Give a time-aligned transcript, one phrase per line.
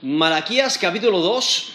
[0.00, 1.70] Malaquías capítulo 2.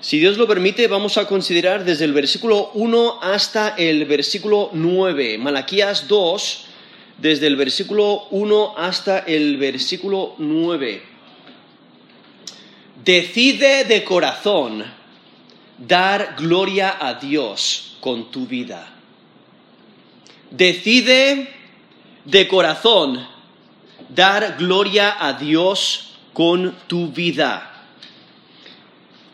[0.00, 5.38] Si Dios lo permite, vamos a considerar desde el versículo 1 hasta el versículo 9.
[5.38, 6.64] Malaquías 2,
[7.18, 11.02] desde el versículo 1 hasta el versículo 9.
[13.04, 14.84] Decide de corazón
[15.78, 18.88] dar gloria a Dios con tu vida.
[20.52, 21.52] Decide
[22.24, 23.26] de corazón
[24.10, 27.68] dar gloria a Dios con tu vida.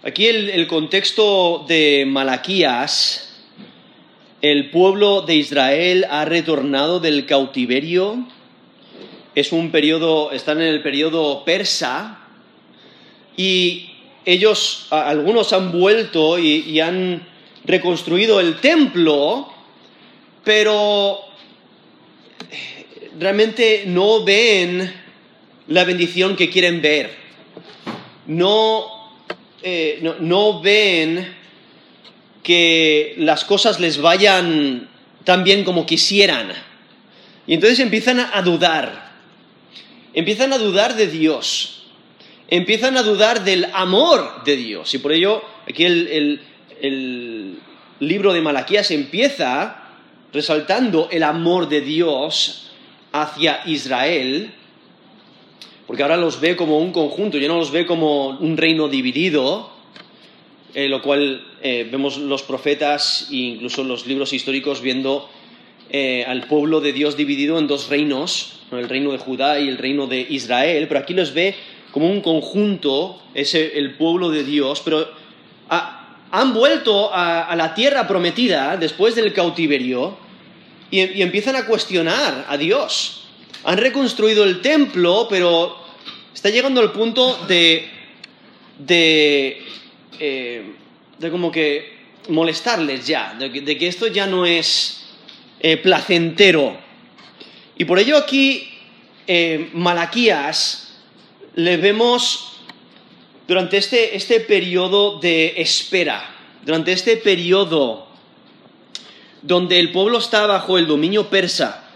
[0.02, 3.43] Aquí el, el contexto de Malaquías,
[4.41, 8.27] el pueblo de Israel ha retornado del cautiverio,
[9.34, 12.21] es un periodo, están en el periodo persa,
[13.37, 13.91] y
[14.24, 17.27] ellos, algunos han vuelto y, y han
[17.65, 19.49] reconstruido el templo,
[20.45, 21.21] pero
[23.19, 24.93] realmente no ven
[25.69, 27.15] la bendición que quieren ver.
[28.27, 28.87] No,
[29.63, 31.35] eh, no, no, ven
[32.43, 34.88] que las cosas les vayan
[35.25, 36.52] tan bien como quisieran.
[37.47, 39.13] Y entonces empiezan a dudar.
[40.15, 41.82] Empiezan a dudar de Dios.
[42.49, 44.93] Empiezan a dudar del amor de Dios.
[44.95, 46.41] Y por ello, aquí el, el,
[46.80, 47.59] el
[48.01, 49.85] libro de Malaquías empieza
[50.32, 52.71] resaltando el amor de Dios
[53.13, 54.53] hacia Israel
[55.89, 59.71] porque ahora los ve como un conjunto, ya no los ve como un reino dividido,
[60.75, 65.31] eh, lo cual eh, vemos los profetas e incluso los libros históricos viendo
[65.89, 69.78] eh, al pueblo de Dios dividido en dos reinos, el reino de Judá y el
[69.78, 71.55] reino de Israel, pero aquí los ve
[71.91, 75.09] como un conjunto, es el pueblo de Dios, pero
[75.71, 80.19] han vuelto a, la tierra prometida después del cautiverio
[80.91, 83.28] y empiezan a cuestionar a Dios
[83.64, 85.76] han reconstruido el templo, pero
[86.34, 87.88] está llegando al punto de,
[88.78, 89.62] de,
[90.19, 90.72] eh,
[91.19, 91.98] de como que
[92.28, 95.06] molestarles ya, de que, esto ya no es
[95.60, 96.76] eh, placentero.
[97.76, 98.68] Y por ello aquí
[99.26, 100.97] eh, Malaquías
[101.54, 102.60] le vemos
[103.47, 108.06] durante este, este periodo de espera, durante este periodo
[109.42, 111.88] donde el pueblo está bajo el dominio persa,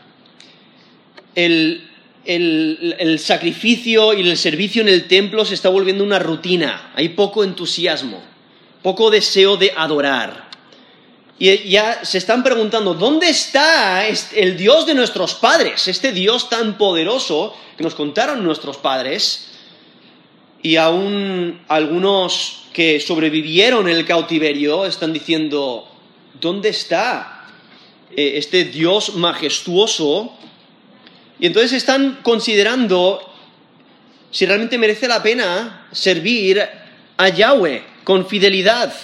[1.35, 6.93] el, sacrificio y el servicio en el templo se está volviendo una rutina.
[6.95, 8.23] Hay poco entusiasmo,
[8.83, 10.51] poco deseo de adorar.
[11.39, 15.89] Y ya se están preguntando, ¿dónde está el Dios de nuestros padres?
[15.89, 19.49] Este Dios tan poderoso que nos contaron nuestros padres.
[20.63, 25.89] Y aún algunos que sobrevivieron el cautiverio están diciendo,
[26.41, 27.47] ¿dónde está
[28.17, 30.37] eh, este Dios majestuoso
[31.43, 33.21] y entonces están considerando
[34.31, 36.63] si realmente merece la pena servir
[37.17, 38.95] a Yahweh con fidelidad.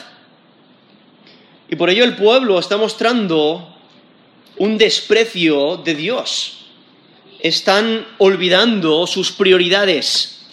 [1.69, 3.77] Y por ello el pueblo está mostrando
[4.57, 6.67] un desprecio de Dios.
[7.41, 10.47] Están olvidando sus prioridades.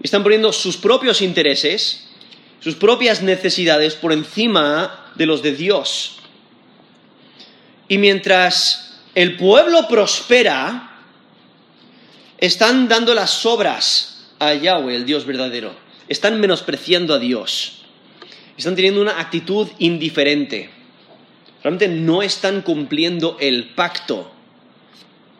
[0.00, 2.06] Están poniendo sus propios intereses,
[2.60, 6.18] sus propias necesidades por encima de los de Dios.
[7.88, 10.92] Y mientras el pueblo prospera,
[12.38, 15.74] están dando las obras a Yahweh, el Dios verdadero.
[16.08, 17.82] Están menospreciando a Dios.
[18.56, 20.70] Están teniendo una actitud indiferente.
[21.62, 24.30] Realmente no están cumpliendo el pacto.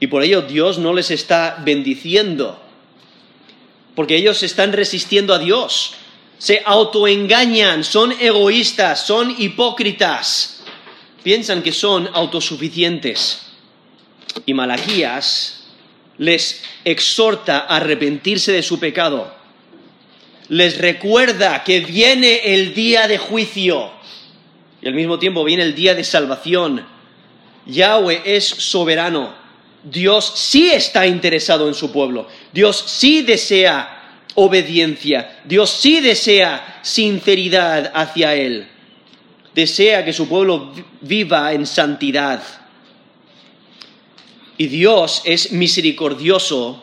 [0.01, 2.61] Y por ello Dios no les está bendiciendo.
[3.95, 5.95] Porque ellos están resistiendo a Dios.
[6.39, 10.65] Se autoengañan, son egoístas, son hipócritas.
[11.23, 13.43] Piensan que son autosuficientes.
[14.45, 15.56] Y Malaquías
[16.19, 19.35] les exhorta a arrepentirse de su pecado.
[20.49, 23.91] Les recuerda que viene el día de juicio
[24.81, 26.87] y al mismo tiempo viene el día de salvación.
[27.67, 29.35] Yahweh es soberano.
[29.83, 32.29] Dios sí está interesado en su pueblo.
[32.53, 35.41] Dios sí desea obediencia.
[35.45, 38.69] Dios sí desea sinceridad hacia Él.
[39.55, 42.43] Desea que su pueblo viva en santidad.
[44.59, 46.83] Y Dios es misericordioso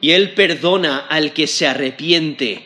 [0.00, 2.64] y Él perdona al que se arrepiente.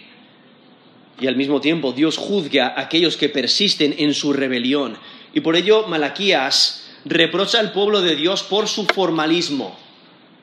[1.21, 4.99] Y al mismo tiempo Dios juzga a aquellos que persisten en su rebelión.
[5.33, 9.79] Y por ello Malaquías reprocha al pueblo de Dios por su formalismo,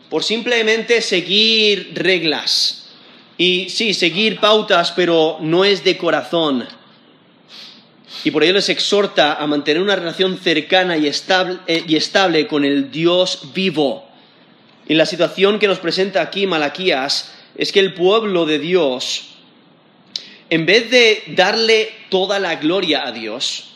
[0.09, 2.89] por simplemente seguir reglas.
[3.37, 6.67] Y sí, seguir pautas, pero no es de corazón
[8.23, 12.47] y por ello les exhorta a mantener una relación cercana y estable, eh, y estable,
[12.47, 14.09] con el Dios vivo.
[14.87, 19.33] Y la situación que nos presenta aquí Malaquías es que el pueblo de Dios
[20.53, 23.69] en vez de darle toda la gloria a Dios,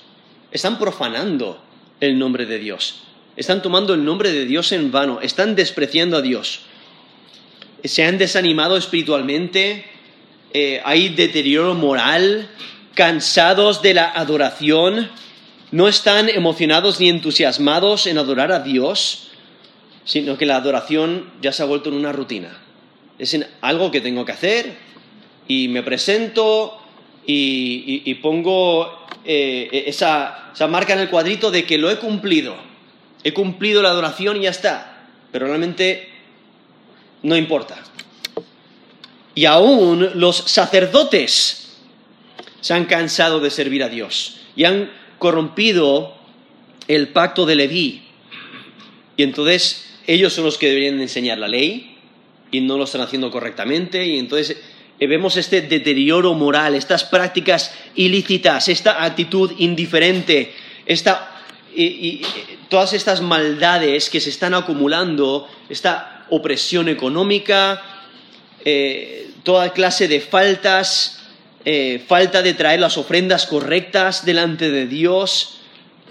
[0.52, 1.60] están profanando
[2.00, 3.02] el nombre de Dios.
[3.36, 6.62] Están tomando el nombre de Dios en vano, están despreciando a Dios.
[7.84, 9.86] Se han desanimado espiritualmente,
[10.54, 12.48] eh, hay deterioro moral,
[12.98, 15.10] cansados de la adoración,
[15.72, 19.28] no están emocionados ni entusiasmados en adorar a Dios,
[20.04, 22.58] sino que la adoración ya se ha vuelto en una rutina.
[23.20, 24.78] Es algo que tengo que hacer
[25.48, 26.80] y me presento
[27.26, 32.56] y, pongo eh, esa, esa marca en el cuadrito de que lo he cumplido.
[33.24, 35.06] He cumplido la adoración y ya está.
[35.32, 36.10] Pero realmente
[37.22, 37.78] no importa.
[39.36, 41.67] Y aún los sacerdotes
[42.62, 46.16] se han cansado de servir a Dios y han corrompido
[46.88, 48.04] el pacto de Leví.
[49.16, 51.98] Y entonces ellos son los que deberían enseñar la ley
[52.52, 54.06] y no lo están haciendo correctamente.
[54.06, 54.58] Y entonces
[55.00, 60.54] eh, vemos este deterioro moral, estas prácticas ilícitas, esta actitud indiferente,
[61.76, 62.22] y,
[62.70, 67.82] todas estas maldades que se están acumulando, esta opresión económica,
[68.66, 71.17] eh, toda clase de faltas,
[71.70, 75.58] eh, falta de traer las ofrendas correctas delante de Dios,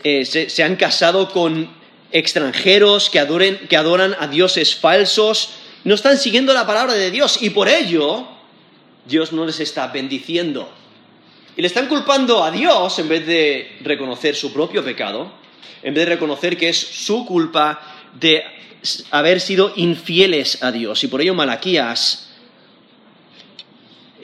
[0.05, 1.70] eh, se, han casado con
[2.12, 5.49] extranjeros que, que adoran a dioses falsos,
[5.85, 8.29] no están siguiendo la palabra de Dios y por ello
[9.06, 10.70] Dios no les está bendiciendo.
[11.56, 15.32] Y le están culpando a Dios en vez de reconocer su propio pecado,
[15.82, 17.81] en vez de reconocer que es su culpa
[18.12, 18.44] de
[19.11, 21.03] haber sido infieles a Dios.
[21.03, 22.25] Y por ello Malaquías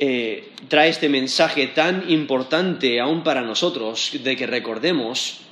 [0.05, 5.43] eh, trae este mensaje tan importante aún para nosotros, de que recordemos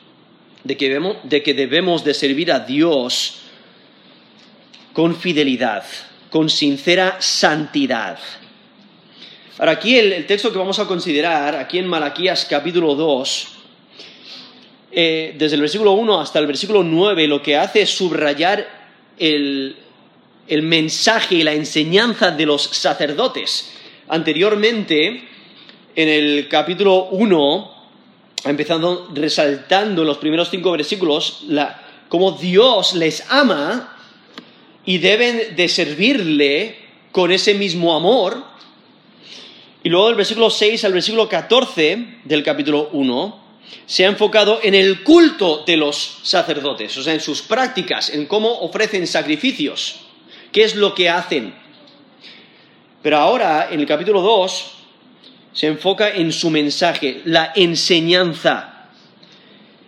[0.65, 3.43] de que, debemos, de que debemos de servir a Dios
[4.93, 5.85] con fidelidad,
[6.31, 8.19] con sincera santidad.
[9.57, 13.49] Ahora, aquí el, texto que vamos a considerar, aquí en Malaquías capítulo 2,
[14.91, 18.67] eh, desde el versículo 1 hasta el versículo 9, lo que hace es subrayar
[19.17, 19.77] el,
[20.49, 23.77] el mensaje y la enseñanza de los sacerdotes
[24.11, 25.29] anteriormente,
[25.97, 27.75] en el capítulo 1,
[28.45, 31.45] empezando resaltando los primeros cinco versículos,
[32.09, 33.97] cómo Dios les ama
[34.85, 36.77] y deben de servirle
[37.13, 38.45] con ese mismo amor.
[39.83, 43.41] Y luego del versículo 6 al versículo 14 del capítulo 1
[43.87, 48.27] se ha enfocado en el culto de los sacerdotes, o sea, en sus prácticas, en
[48.27, 50.01] cómo ofrecen sacrificios,
[50.51, 51.55] qué es lo que hacen.
[53.03, 54.73] Pero ahora, en el capítulo 2,
[55.53, 58.89] se enfoca en su mensaje, la enseñanza.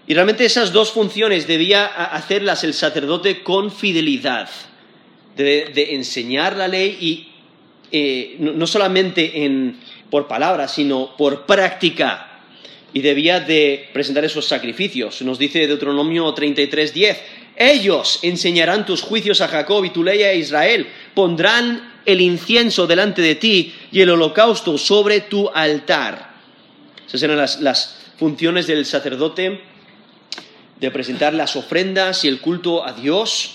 [0.06, 4.49] Y realmente esas dos funciones debía hacerlas el sacerdote con fidelidad,
[5.37, 7.29] de, enseñar la ley y
[7.91, 9.32] eh, no, solamente
[10.11, 12.29] por palabras, sino por práctica.
[12.94, 15.23] Y debía de presentar esos sacrificios.
[15.23, 17.17] Nos dice Deuteronomio 33.10,
[17.56, 23.22] ellos enseñarán tus juicios a Jacob y tu ley a Israel, pondrán el incienso delante
[23.22, 26.32] de ti y el holocausto sobre tu altar.
[27.06, 29.62] Esas eran las, funciones del sacerdote
[30.78, 33.54] de presentar las ofrendas y el culto a Dios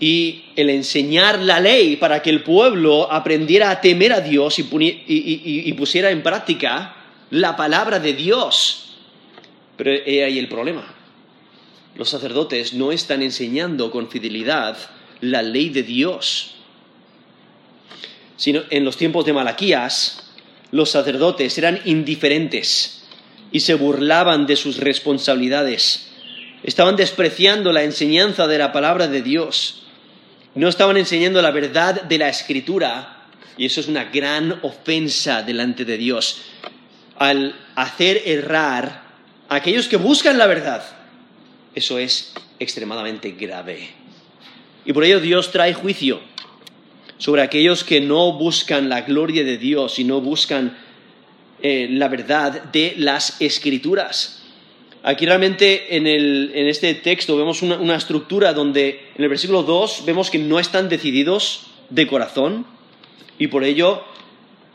[0.00, 4.66] y el enseñar la ley para que el pueblo aprendiera a temer a Dios y,
[5.06, 6.96] y, pusiera en práctica
[7.30, 8.96] la palabra de Dios.
[9.76, 10.92] Pero he ahí el problema.
[11.94, 14.76] Los sacerdotes no están enseñando con fidelidad
[15.20, 16.55] la ley de Dios
[18.36, 20.22] sino en los tiempos de Malaquías,
[20.70, 23.02] los sacerdotes eran indiferentes
[23.50, 26.08] y se burlaban de sus responsabilidades.
[26.62, 29.84] Estaban despreciando la enseñanza de la palabra de Dios.
[30.54, 33.24] No estaban enseñando la verdad de la escritura.
[33.56, 36.42] Y eso es una gran ofensa delante de Dios.
[37.18, 39.04] Al hacer errar
[39.48, 40.82] a aquellos que buscan la verdad.
[41.74, 43.88] Eso es extremadamente grave.
[44.84, 46.20] Y por ello Dios trae juicio
[47.18, 50.76] sobre aquellos que no buscan la gloria de Dios y no buscan
[51.62, 54.42] eh, la verdad de las escrituras.
[55.02, 56.06] Aquí realmente en,
[56.68, 61.68] este texto vemos una, estructura donde en el versículo 2 vemos que no están decididos
[61.90, 62.66] de corazón
[63.38, 64.02] y por ello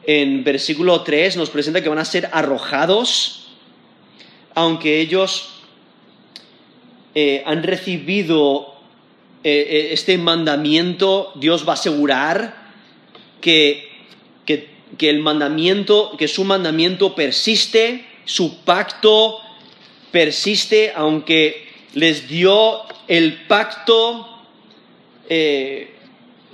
[0.06, 3.50] en versículo 3 nos presenta que van a ser arrojados
[4.56, 5.50] aunque ellos
[7.14, 8.71] eh, han recibido
[9.44, 12.62] eh, eh, este mandamiento, Dios va a asegurar
[13.42, 13.90] que,
[15.00, 19.40] el mandamiento, que su mandamiento persiste, su pacto
[20.12, 24.44] persiste, aunque les dio el pacto,
[25.28, 25.96] eh,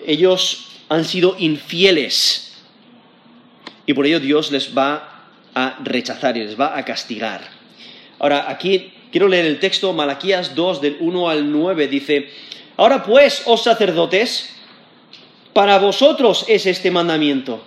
[0.05, 2.63] ellos han sido infieles.
[3.85, 7.41] Y por ello Dios les va a rechazar y les va a castigar.
[8.19, 12.29] Ahora, aquí quiero leer el texto, Malaquías 2, del 1 al 9, dice,
[12.77, 14.53] Ahora pues, oh sacerdotes,
[15.53, 17.63] para vosotros es este mandamiento.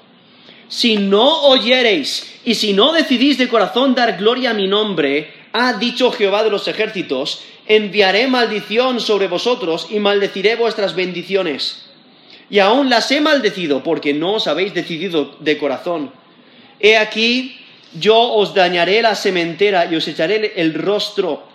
[0.68, 5.72] Si no oyereis y si no decidís de corazón dar gloria a mi nombre, ha
[5.72, 11.86] dicho Jehová de los ejércitos, enviaré maldición sobre vosotros y maldeciré vuestras bendiciones.
[12.48, 16.12] Y aún las he maldecido porque no os habéis decidido de corazón.
[16.78, 17.58] He aquí,
[17.98, 21.49] yo os dañaré la sementera y os echaré el rostro,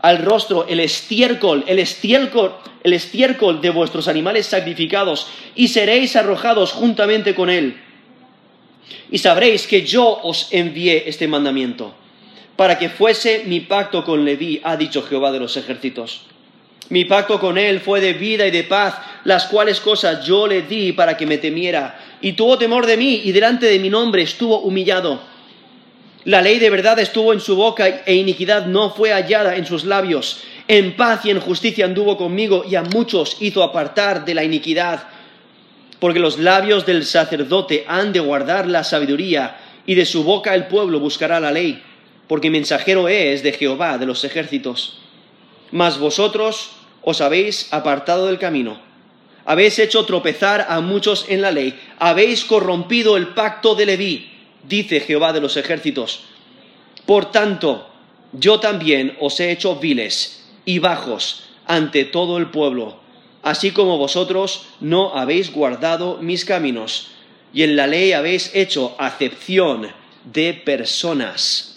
[0.00, 6.72] al rostro, el estiércol, el estiércol, el estiércol de vuestros animales sacrificados, y seréis arrojados
[6.72, 7.80] juntamente con él.
[9.10, 11.94] Y sabréis que yo os envié este mandamiento
[12.56, 16.22] para que fuese mi pacto con Leví, ha dicho Jehová de los ejércitos.
[16.88, 20.62] Mi pacto con él fue de vida y de paz, las cuales cosas yo le
[20.62, 24.22] di para que me temiera, y tuvo temor de mí, y delante de mi nombre
[24.22, 25.20] estuvo humillado.
[26.26, 29.84] La ley de verdad estuvo en su boca, e iniquidad no fue hallada en sus
[29.84, 30.42] labios.
[30.68, 35.04] En paz y en justicia anduvo conmigo, y a muchos hizo apartar de la iniquidad.
[35.98, 39.56] Porque los labios del sacerdote han de guardar la sabiduría,
[39.86, 41.82] y de su boca el pueblo buscará la ley
[42.28, 44.98] porque mensajero es de Jehová de los ejércitos.
[45.70, 46.70] Mas vosotros
[47.02, 48.80] os habéis apartado del camino,
[49.44, 54.32] habéis hecho tropezar a muchos en la ley, habéis corrompido el pacto de Leví,
[54.68, 56.24] dice Jehová de los ejércitos.
[57.04, 57.88] Por tanto,
[58.32, 62.98] yo también os he hecho viles y bajos ante todo el pueblo,
[63.42, 67.12] así como vosotros no habéis guardado mis caminos,
[67.52, 69.88] y en la ley habéis hecho acepción
[70.24, 71.76] de personas.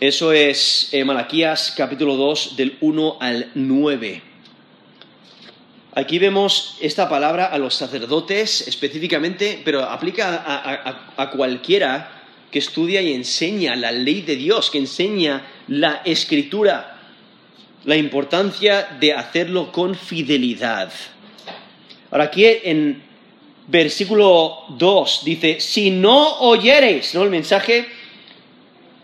[0.00, 4.31] Eso es eh, Malaquías capítulo 2 del 1 al 9.
[5.94, 10.42] Aquí vemos esta palabra a los sacerdotes específicamente, pero aplica
[11.16, 16.98] a, cualquiera que estudia y enseña la ley de Dios, que enseña la escritura,
[17.84, 20.90] la importancia de hacerlo con fidelidad.
[22.10, 23.02] Ahora aquí en
[23.66, 27.22] versículo 2 dice, si no oyereis, ¿no?
[27.22, 27.86] El mensaje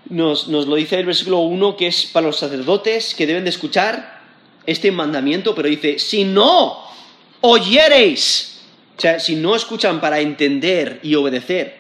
[0.09, 4.18] nos, lo dice el versículo 1 que es para los sacerdotes que deben de escuchar
[4.69, 6.85] este mandamiento, pero dice, si no
[7.41, 8.61] oyereis,
[8.97, 11.79] o sea, si no escuchan para entender y obedecer,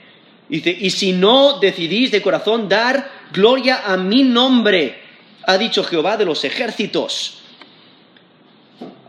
[0.48, 4.98] dice, y si no decidís de corazón dar gloria a mi nombre,
[5.46, 7.38] ha dicho Jehová de los ejércitos.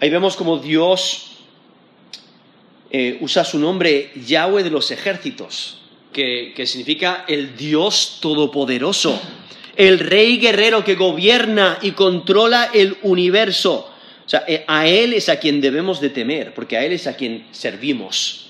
[0.01, 1.31] Ahí vemos como Dios
[2.91, 5.79] eh, usa su nombre Yahweh de los ejércitos
[6.12, 9.19] que, significa el Dios Todopoderoso,
[9.75, 13.89] el Rey guerrero que gobierna y controla el universo.
[14.25, 17.07] O sea, eh, a Él es a quien debemos de temer, porque a Él es
[17.07, 18.49] a quien servimos.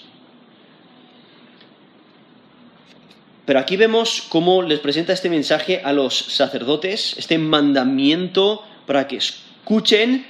[3.46, 9.18] Pero aquí vemos cómo les presenta este mensaje a los sacerdotes, este mandamiento para que
[9.18, 10.26] escuchen,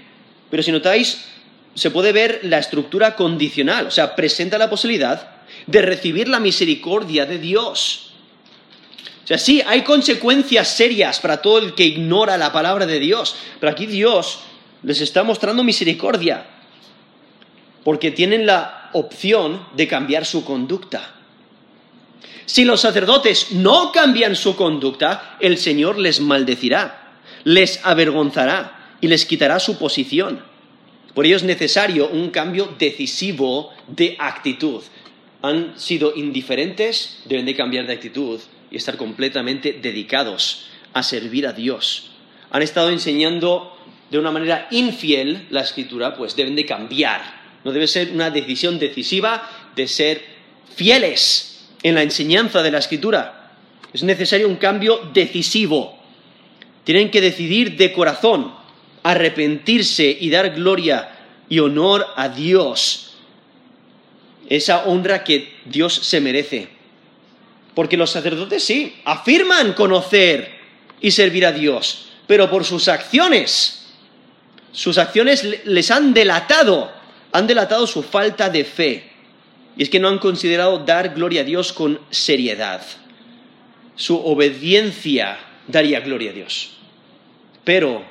[0.50, 1.26] pero si notáis,
[1.74, 5.32] se puede ver la estructura condicional, o sea, presenta la posibilidad
[5.68, 8.09] de recibir la misericordia de Dios.
[9.30, 13.72] Sea, sí, hay consecuencias serias para todo el que ignora la palabra de Dios, pero
[13.72, 14.40] aquí Dios
[14.82, 16.48] les está mostrando misericordia,
[17.84, 21.14] porque tienen la opción de cambiar su conducta.
[22.48, 29.28] Si los sacerdotes no cambian su conducta, el Señor les maldecirá, les avergonzará y les
[29.28, 30.44] quitará su posición.
[31.14, 34.82] Por ello es necesario un cambio decisivo de actitud
[35.42, 38.40] han sido indiferentes, deben de cambiar de actitud
[38.72, 42.12] y estar completamente dedicados a servir a Dios.
[42.52, 43.76] Han estado enseñando
[44.10, 47.22] de una manera infiel la escritura, pues deben de cambiar.
[47.64, 50.24] No debe ser una decisión decisiva de ser
[50.76, 53.54] fieles en la enseñanza de la escritura.
[53.94, 55.98] Es necesario un cambio decisivo.
[56.84, 58.54] Tienen que decidir de corazón,
[59.04, 61.10] arrepentirse y dar gloria
[61.50, 63.10] y honor a Dios
[64.50, 66.68] esa honra que Dios se merece.
[67.80, 70.52] Porque los sacerdotes sí, afirman conocer
[71.00, 73.94] y servir a Dios, pero por sus acciones,
[74.74, 76.92] sus acciones les han delatado,
[77.32, 79.10] han delatado su falta de fe.
[79.78, 82.82] Y es que no han considerado dar gloria a Dios con seriedad.
[83.96, 86.72] Su obediencia daría gloria a Dios.
[87.64, 88.04] Pero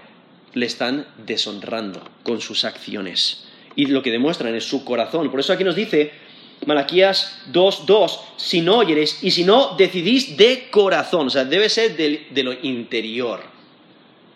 [0.54, 3.44] le están deshonrando con sus acciones.
[3.76, 5.30] Y lo que demuestran es su corazón.
[5.30, 6.26] Por eso aquí nos dice
[6.66, 11.96] Malaquías 2.2, si no oyeres y si no decidís de corazón, o sea, debe ser
[11.96, 13.42] de, de lo interior.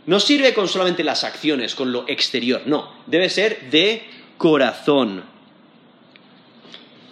[0.07, 4.03] No sirve con solamente las acciones, con lo exterior, no, debe ser de
[4.39, 5.25] corazón.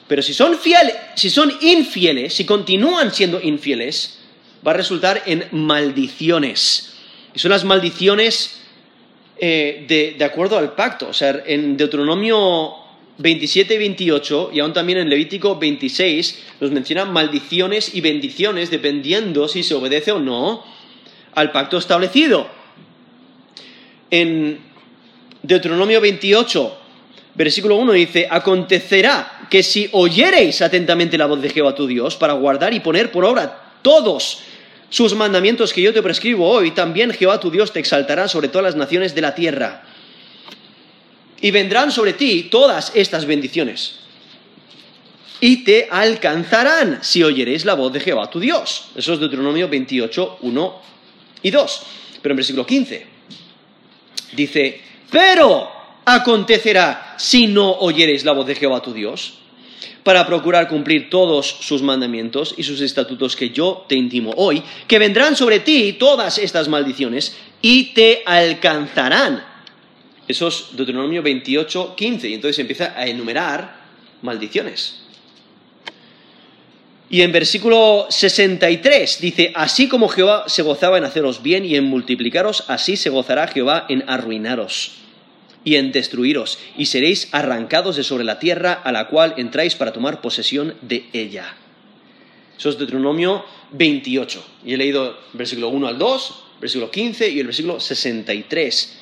[0.09, 4.19] Pero si son, fieles, si son infieles, si continúan siendo infieles,
[4.67, 6.95] va a resultar en maldiciones.
[7.33, 8.61] Y son las maldiciones
[9.39, 11.09] eh, de, de, acuerdo al pacto.
[11.11, 12.80] O sea, en Deuteronomio
[13.21, 19.47] 27 y 28, y aún también en Levítico 26, nos menciona maldiciones y bendiciones dependiendo
[19.47, 20.65] si se obedece o no
[21.35, 22.49] al pacto establecido.
[24.11, 24.59] En
[25.43, 26.79] Deuteronomio 28,
[27.35, 32.33] versículo 1 dice, acontecerá que si oyereis atentamente la voz de Jehová tu Dios para
[32.33, 34.41] guardar y poner por obra todos
[34.89, 38.65] sus mandamientos que yo te prescribo hoy, también Jehová tu Dios te exaltará sobre todas
[38.65, 39.85] las naciones de la tierra.
[41.41, 43.97] Y vendrán sobre ti todas estas bendiciones.
[45.41, 48.89] Y te alcanzarán si oyereis la voz de Jehová tu Dios.
[48.95, 50.83] Eso es Deuteronomio 28, 1
[51.43, 51.83] y 2.
[52.21, 53.07] Pero en versículo 15
[54.33, 54.81] dice,
[55.11, 55.71] pero
[56.05, 59.35] acontecerá si no oyereis la voz de Jehová tu Dios,
[60.03, 64.99] para procurar cumplir todos sus mandamientos y sus estatutos que yo te intimo hoy, que
[64.99, 69.45] vendrán sobre ti todas estas maldiciones y te alcanzarán.
[70.31, 73.81] Eso es Deuteronomio 28, 15, y entonces empieza a enumerar
[74.23, 75.03] maldiciones.
[77.11, 81.83] Y en versículo 63 dice, así como Jehová se gozaba en haceros bien y en
[81.83, 84.93] multiplicaros, así se gozará Jehová en arruinaros
[85.65, 89.93] y en destruiros, y seréis arrancados de sobre la tierra a la cual entráis para
[89.93, 91.57] tomar posesión de ella.
[92.57, 94.45] Eso es Deuteronomio 28.
[94.65, 98.99] Y he leído versículo 1 al 2, versículo 15 y el versículo 63,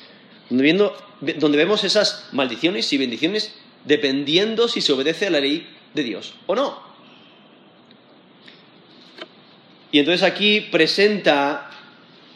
[0.49, 0.91] donde,
[1.21, 3.53] donde vemos esas maldiciones y bendiciones
[3.85, 6.89] dependiendo si se obedece a la ley de Dios o no.
[9.91, 11.71] Y entonces aquí presenta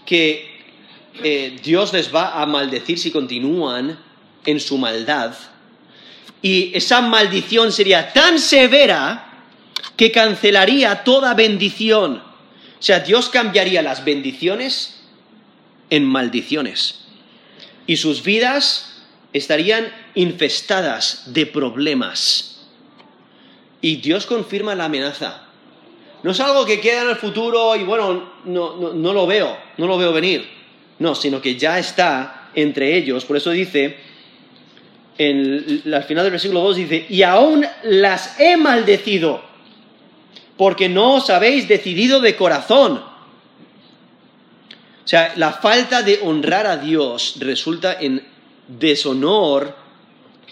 [0.05, 0.53] que
[1.23, 3.99] eh, Dios les va a maldecir si continúan
[4.45, 5.35] en su maldad.
[6.41, 9.45] Y esa maldición sería tan severa
[9.95, 12.17] que cancelaría toda bendición.
[12.17, 15.01] O sea, Dios cambiaría las bendiciones
[15.89, 17.02] en maldiciones.
[17.87, 19.01] Y sus vidas
[19.33, 22.65] estarían infestadas de problemas.
[23.81, 25.47] Y Dios confirma la amenaza.
[26.23, 29.87] No es algo que queda en el futuro y bueno, no, no lo veo, no
[29.87, 30.47] lo veo venir.
[30.99, 33.25] No, sino que ya está entre ellos.
[33.25, 33.97] Por eso dice,
[35.17, 39.43] en, al final del versículo 2 dice, y aún las he maldecido,
[40.57, 43.03] porque no os habéis decidido de corazón.
[45.03, 48.25] O sea, la falta de honrar a Dios resulta en
[48.67, 49.75] deshonor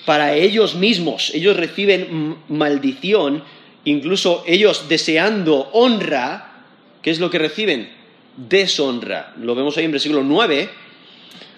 [0.06, 1.32] para ellos mismos.
[1.34, 3.44] Ellos reciben maldición,
[3.86, 6.66] incluso ellos deseando honra,
[7.02, 7.90] ¿qué es lo que reciben?
[8.36, 9.34] Deshonra.
[9.40, 10.70] Lo vemos ahí en versículo 9,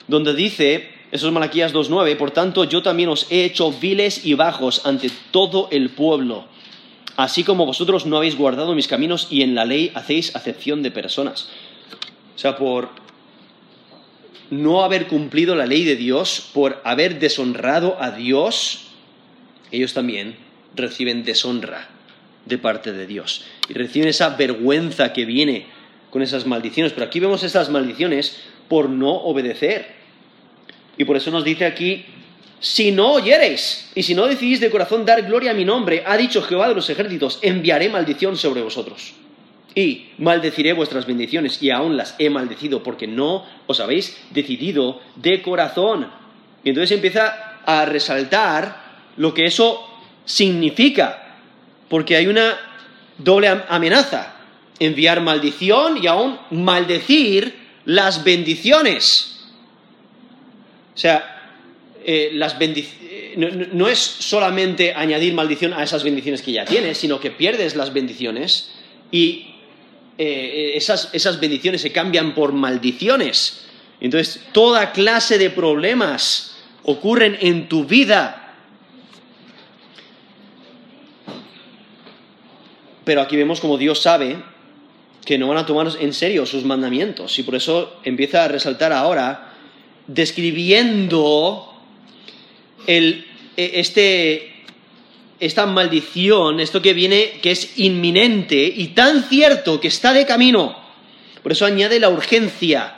[0.07, 2.15] donde dice, eso es Malaquías 2.9.
[2.17, 6.45] Por tanto, yo también os he hecho viles y bajos ante todo el pueblo,
[7.15, 10.91] así como vosotros no habéis guardado mis caminos y en la ley hacéis acepción de
[10.91, 11.49] personas.
[12.35, 12.89] O sea, por
[14.49, 18.87] no haber cumplido la ley de Dios, por haber deshonrado a Dios,
[19.71, 20.35] ellos también
[20.75, 21.89] reciben deshonra
[22.45, 23.45] de parte de Dios.
[23.69, 25.65] Y reciben esa vergüenza que viene
[26.09, 26.93] con esas maldiciones.
[26.93, 29.87] Pero aquí vemos esas maldiciones por no obedecer.
[30.97, 32.05] Y por eso nos dice aquí,
[32.59, 36.15] si no oyereis y si no decidís de corazón dar gloria a mi nombre, ha
[36.17, 39.13] dicho Jehová de los ejércitos, enviaré maldición sobre vosotros.
[39.75, 45.41] Y maldeciré vuestras bendiciones, y aún las he maldecido, porque no os habéis decidido de
[45.41, 46.07] corazón.
[46.63, 48.83] Y entonces empieza a resaltar
[49.17, 49.87] lo que eso
[50.25, 51.37] significa,
[51.89, 52.57] porque hay una
[53.17, 54.35] doble amenaza,
[54.79, 57.53] enviar maldición y aún maldecir
[57.85, 59.49] las bendiciones.
[60.95, 61.33] O sea,
[62.05, 67.31] eh, eh, no, es solamente añadir maldición a esas bendiciones que ya tienes, sino que
[67.31, 68.73] pierdes las bendiciones
[69.11, 69.52] y
[70.17, 73.65] eh, esas, esas bendiciones se cambian por maldiciones.
[73.99, 78.55] Entonces, toda clase de problemas ocurren en tu vida.
[83.03, 84.37] Pero aquí vemos como Dios sabe
[85.25, 88.91] que no van a tomar en serio sus mandamientos y por eso empieza a resaltar
[88.91, 89.53] ahora
[90.07, 91.73] describiendo
[92.85, 93.23] e,
[93.55, 94.52] este,
[95.39, 100.77] esta maldición, esto que viene, que es inminente y tan cierto que está de camino.
[101.41, 102.95] Por eso añade la urgencia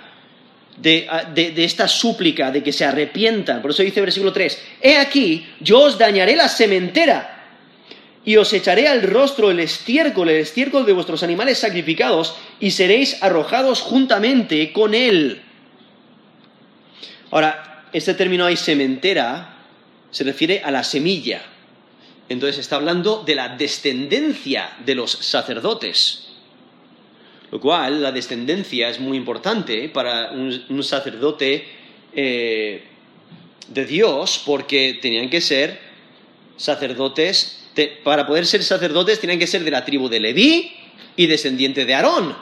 [0.78, 3.62] de, de, esta súplica, de que se arrepientan.
[3.62, 7.32] Por eso dice versículo 3, He aquí, yo os dañaré la sementera
[8.26, 13.22] y os echaré al rostro el estiércol, el estiércol de vuestros animales sacrificados, y seréis
[13.22, 15.44] arrojados juntamente con él.
[17.32, 19.58] Ahora, este término ahí sementera
[20.10, 21.42] se refiere a la semilla.
[22.28, 26.28] Entonces está hablando de la descendencia de los sacerdotes.
[27.52, 31.66] Lo cual, la descendencia es muy importante para un, sacerdote
[32.14, 32.84] eh,
[33.68, 35.80] de Dios porque tenían que ser
[36.58, 37.64] sacerdotes,
[38.04, 40.72] para poder ser sacerdotes tenían que ser de la tribu de Leví
[41.16, 42.36] y descendiente de Aarón.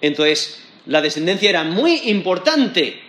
[0.00, 3.00] Entonces, la descendencia era muy importante.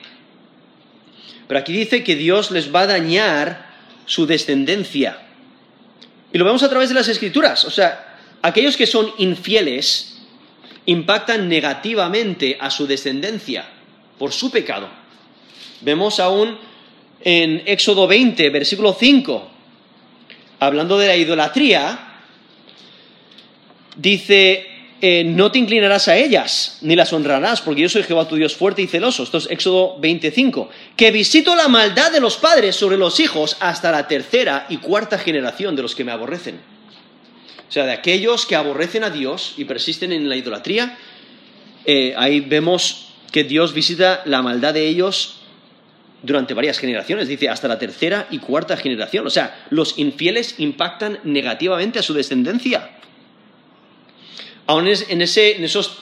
[1.47, 3.73] Pero aquí dice que Dios les va a dañar
[4.05, 5.19] su descendencia.
[6.33, 7.63] Y lo vemos a través de las escrituras.
[7.63, 10.17] O sea, aquellos que son infieles
[10.87, 13.65] impactan negativamente a su descendencia
[14.17, 14.89] por su pecado.
[15.81, 16.57] Vemos aún
[17.21, 19.49] en Éxodo 20, versículo 5,
[20.59, 22.19] hablando de la idolatría,
[23.95, 24.72] dice,
[25.05, 28.55] eh, no te inclinarás a ellas, ni las honrarás, porque yo soy Jehová tu Dios
[28.55, 29.23] fuerte y celoso.
[29.23, 30.69] Esto es Éxodo 25.
[30.95, 35.17] Que visito la maldad de los padres sobre los hijos hasta la tercera y cuarta
[35.17, 36.55] generación de los que me aborrecen.
[37.67, 40.97] O sea, de aquellos que aborrecen a Dios y persisten en la idolatría,
[41.83, 45.41] eh, ahí vemos que Dios visita la maldad de ellos
[46.21, 49.27] durante varias generaciones, dice hasta la tercera y cuarta generación.
[49.27, 52.89] O sea, los infieles impactan negativamente a su descendencia.
[54.67, 55.97] Aún en, esos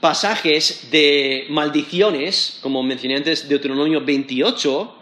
[0.00, 4.94] pasajes de maldiciones, como mencioné antes, Deuteronomio 28,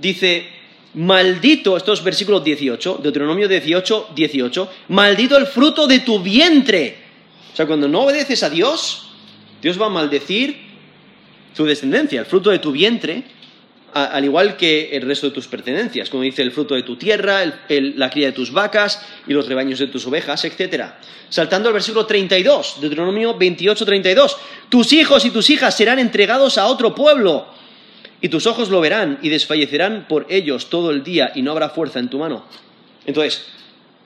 [0.00, 0.46] dice,
[0.94, 6.96] maldito, esto es versículo 18, Deuteronomio 18, 18, maldito el fruto de tu vientre.
[7.52, 9.08] O sea, cuando no obedeces a Dios,
[9.62, 10.56] Dios va a maldecir
[11.54, 13.24] tu descendencia, el fruto de tu vientre,
[13.96, 17.40] al igual que el resto de tus pertenencias, como dice el fruto de tu tierra,
[17.68, 20.84] la cría de tus vacas y los rebaños de tus ovejas, etc.
[21.30, 24.36] Saltando al versículo 32, Deuteronomio 28, 32.
[24.68, 27.46] Tus hijos y tus hijas serán entregados a otro pueblo,
[28.20, 31.70] y tus ojos lo verán y desfallecerán por ellos todo el día, y no habrá
[31.70, 32.44] fuerza en tu mano.
[33.06, 33.46] Entonces,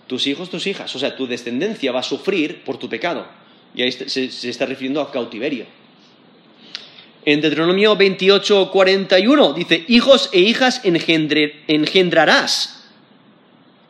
[0.07, 3.27] tus hijos, tus hijas, o sea, tu descendencia va a sufrir por tu pecado.
[3.75, 5.80] Y ahí se está refiriendo a cautiverio.
[7.25, 12.81] En Deuteronomio 28, 41 dice, hijos e hijas engendrarás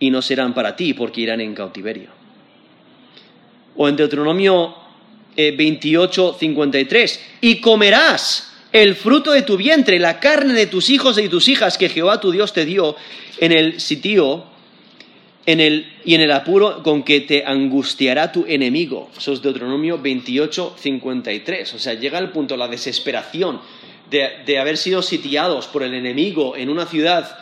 [0.00, 2.08] y no serán para ti porque irán en cautiverio.
[3.76, 4.74] O en Deuteronomio
[5.36, 11.18] 28, eh, 53, y comerás el fruto de tu vientre, la carne de tus hijos
[11.18, 12.96] y tus hijas que Jehová tu Dios te dio
[13.38, 14.44] en el sitio
[15.58, 19.10] y en el apuro con que te angustiará tu enemigo.
[19.16, 21.74] Eso es Deuteronomio 28, 53.
[21.74, 23.60] O sea, llega el punto, la desesperación
[24.10, 27.38] de, haber sido sitiados por el enemigo en una ciudad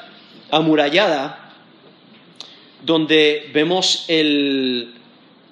[0.50, 1.54] amurallada,
[2.84, 4.94] donde vemos el,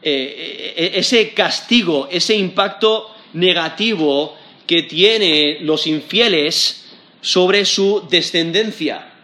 [0.03, 6.87] eh, eh, ese castigo, ese impacto negativo que tiene los infieles
[7.21, 9.16] sobre su descendencia.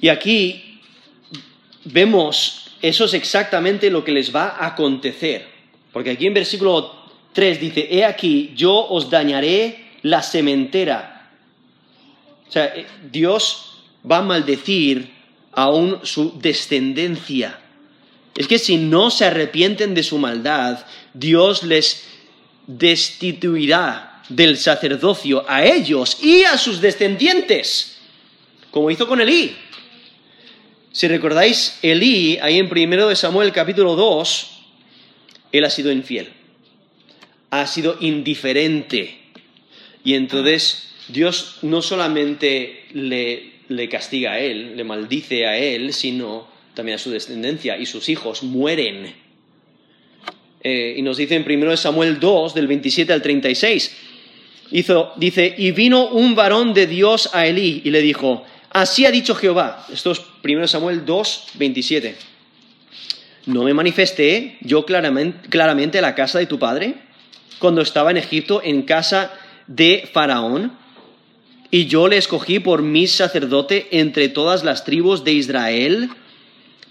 [0.00, 0.80] Y aquí
[1.84, 5.46] vemos, eso es exactamente lo que les va a acontecer.
[5.92, 6.94] Porque aquí en versículo
[7.32, 11.30] 3 dice, he aquí, yo os dañaré la sementera.
[12.48, 15.10] O sea, eh, Dios va a maldecir
[15.52, 17.58] aún su descendencia.
[18.36, 22.04] Es que si no se arrepienten de su maldad, Dios les
[22.66, 27.96] destituirá del sacerdocio a ellos y a sus descendientes,
[28.70, 29.56] como hizo con Elí.
[30.96, 34.50] Si recordáis, Elí, ahí en 1 de Samuel capítulo 2,
[35.52, 36.28] él ha sido infiel,
[37.50, 39.14] ha sido indiferente.
[40.04, 46.96] Y entonces Dios no solamente le, castiga a él, le maldice a él, sino también
[46.96, 49.12] a su descendencia y sus hijos mueren.
[50.62, 53.96] Eh, y nos dice en 1 de Samuel 2, del 27 al 36,
[54.70, 59.34] dice, y vino un varón de Dios a Elí y le dijo, Así ha dicho
[59.34, 59.86] Jehová.
[59.90, 62.14] Esto es 1 Samuel 2, 27.
[63.46, 66.96] ¿No me manifesté yo claramente, a la casa de tu padre
[67.58, 69.32] cuando estaba en Egipto en casa
[69.66, 70.76] de Faraón?
[71.70, 76.10] Y yo le escogí por mi sacerdote entre todas las tribus de Israel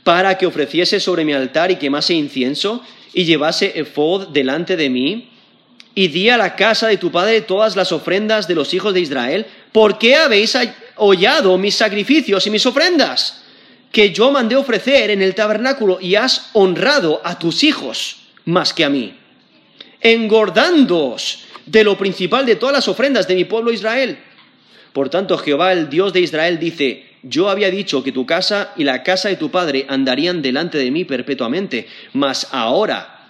[0.04, 2.82] para que ofreciese sobre mi altar y quemase incienso
[3.14, 5.30] y llevase efod delante de mí.
[5.94, 9.02] Y di a la casa de tu padre todas las ofrendas de los hijos de
[9.02, 9.46] Israel.
[9.72, 10.56] ¿Por qué habéis
[10.98, 13.44] hollado mis sacrificios y mis ofrendas
[13.92, 18.84] que yo mandé ofrecer en el tabernáculo y has honrado a tus hijos más que
[18.84, 19.16] a mí,
[20.02, 24.20] engordándoos de lo principal de todas las ofrendas de mi pueblo Israel.
[24.92, 28.84] Por tanto, Jehová, el Dios de Israel, dice, yo había dicho que tu casa y
[28.84, 33.30] la casa de tu padre andarían delante de mí perpetuamente, mas ahora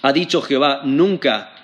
[0.00, 1.54] ha dicho Jehová, nunca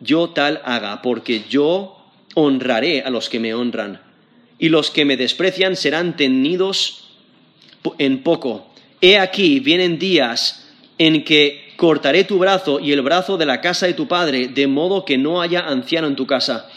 [0.00, 4.05] yo tal haga, porque yo honraré a los que me honran
[4.58, 7.08] y los que me desprecian serán tenidos
[7.98, 8.68] en poco.
[9.00, 10.66] He aquí, vienen días
[10.98, 14.66] en que cortaré tu brazo y el brazo de la casa de tu padre, de
[14.66, 16.68] modo que no haya anciano en tu casa.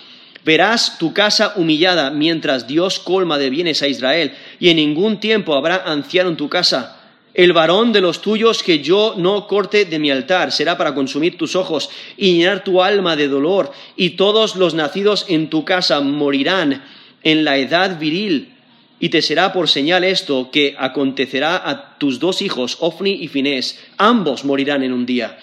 [0.44, 5.56] Verás tu casa humillada mientras Dios colma de bienes a Israel, y en ningún tiempo
[5.56, 6.98] habrá anciano en tu casa.
[7.34, 11.38] El varón de los tuyos que yo no corte de mi altar será para consumir
[11.38, 16.02] tus ojos y llenar tu alma de dolor, y todos los nacidos en tu casa
[16.02, 16.84] morirán
[17.23, 18.53] en la edad viril.
[18.99, 23.79] Y te será por señal esto que acontecerá a tus dos hijos, Ofni y Finés,
[23.97, 25.39] ambos morirán en un día.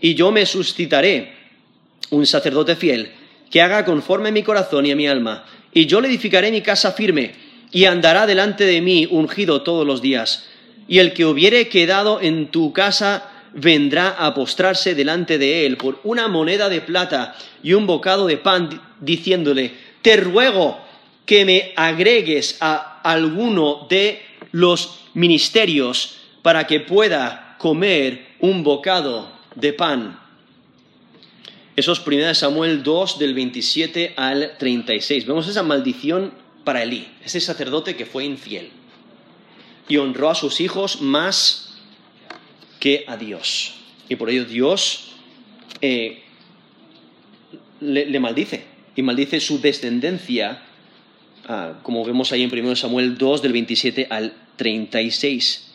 [0.00, 1.32] Y yo me suscitaré
[2.10, 3.10] un sacerdote fiel
[3.50, 6.62] que haga conforme a mi corazón y a mi alma, y yo le edificaré mi
[6.62, 7.32] casa firme,
[7.72, 10.48] y andará delante de mí ungido todos los días.
[10.88, 16.00] Y el que hubiere quedado en tu casa vendrá a postrarse delante de él por
[16.04, 20.78] una moneda de plata y un bocado de pan, diciéndole, te ruego
[21.30, 29.72] que me agregues a alguno de los ministerios para que pueda comer un bocado de
[29.72, 30.18] pan.
[31.76, 35.24] Eso es 1 Samuel 2 del 27 al 36.
[35.24, 38.70] Vemos esa maldición para Elí, ese sacerdote que fue infiel
[39.88, 41.78] y honró a sus hijos más
[42.80, 43.74] que a Dios.
[44.08, 45.12] Y por ello Dios
[45.80, 46.24] eh,
[47.78, 48.64] le, maldice
[48.96, 50.64] y maldice su descendencia,
[51.48, 55.70] ah, como vemos ahí en 1 Samuel 2 del 27 al 36.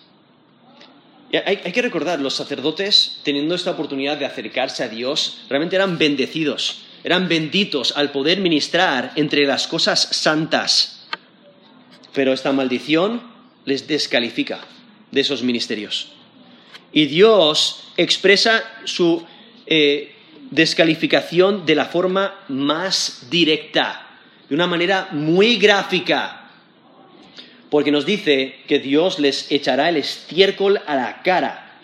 [1.45, 6.83] Hay, que recordar, los sacerdotes, teniendo esta oportunidad de acercarse a Dios, realmente eran bendecidos,
[7.03, 11.07] eran benditos al poder ministrar entre las cosas santas.
[12.13, 13.21] Pero esta maldición
[13.65, 14.61] les descalifica
[15.11, 16.09] de esos ministerios.
[16.93, 19.25] Y Dios expresa su
[19.65, 20.15] eh,
[20.51, 24.04] descalificación de la forma más directa,
[24.49, 26.45] de una manera muy gráfica
[27.69, 31.79] porque nos dice que Dios les echará el estiércol a la cara.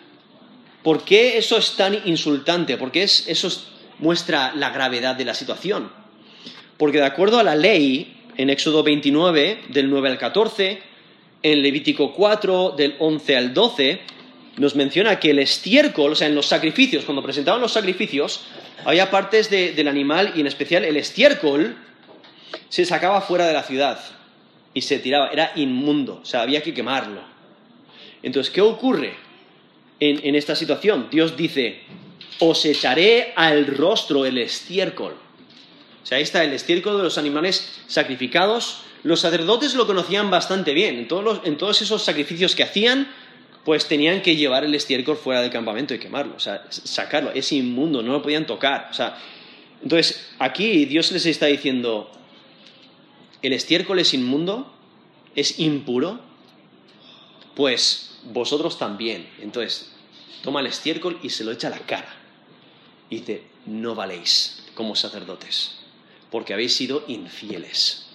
[0.83, 2.77] ¿Por qué eso es tan insultante?
[2.77, 3.65] Porque eso
[3.99, 5.91] muestra la gravedad de la situación.
[6.77, 10.81] Porque de acuerdo a la ley, en Éxodo 29, del 9 al 14,
[11.43, 13.99] en Levítico 4, del 11 al 12,
[14.57, 18.41] nos menciona que el estiércol, o sea, en los sacrificios, cuando presentaban los sacrificios,
[18.85, 21.75] había partes del animal y en especial el estiércol
[22.69, 23.99] se sacaba fuera de la ciudad
[24.73, 27.21] y se tiraba, era inmundo, o sea, había que quemarlo.
[28.23, 29.15] Entonces, ¿qué ocurre
[29.99, 31.07] en, esta situación?
[31.11, 31.81] Dios dice,
[32.39, 35.13] os echaré al rostro el estiércol.
[36.03, 38.83] O sea, ahí está el estiércol de los animales sacrificados.
[39.03, 40.97] Los sacerdotes lo conocían bastante bien.
[40.97, 43.07] En todos, en todos esos sacrificios que hacían,
[43.63, 47.31] pues tenían que llevar el estiércol fuera del campamento y quemarlo, o sea, sacarlo.
[47.31, 48.87] Es inmundo, no lo podían tocar.
[48.89, 49.17] O sea,
[49.83, 52.11] entonces, aquí Dios les está diciendo,
[53.41, 54.71] el estiércol es inmundo,
[55.35, 56.19] es impuro,
[57.55, 59.27] pues vosotros también.
[59.41, 59.91] Entonces,
[60.43, 62.15] toma el estiércol y se lo echa a la cara.
[63.09, 65.79] Dice, no valéis como sacerdotes,
[66.29, 68.07] porque habéis sido infieles.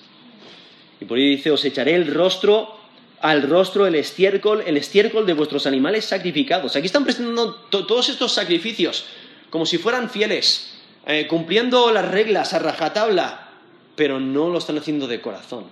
[1.01, 2.77] Y por ahí dice, os echaré el rostro
[3.21, 6.77] al rostro el estiércol, el estiércol de vuestros animales sacrificados.
[6.77, 9.07] Aquí están presentando todos estos sacrificios
[9.51, 10.75] como si fueran fieles,
[11.07, 13.46] eh, cumpliendo las reglas a rajatabla,
[13.97, 15.65] pero no lo están haciendo de corazón.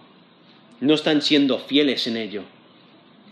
[0.81, 2.43] No están siendo fieles en ello.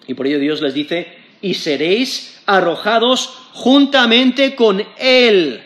[0.06, 1.08] Y por ello Dios les dice,
[1.40, 5.62] y seréis arrojados juntamente con Él.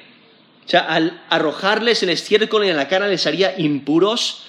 [0.64, 4.44] O sea, al arrojarles el estiércol en la cara les haría impuros,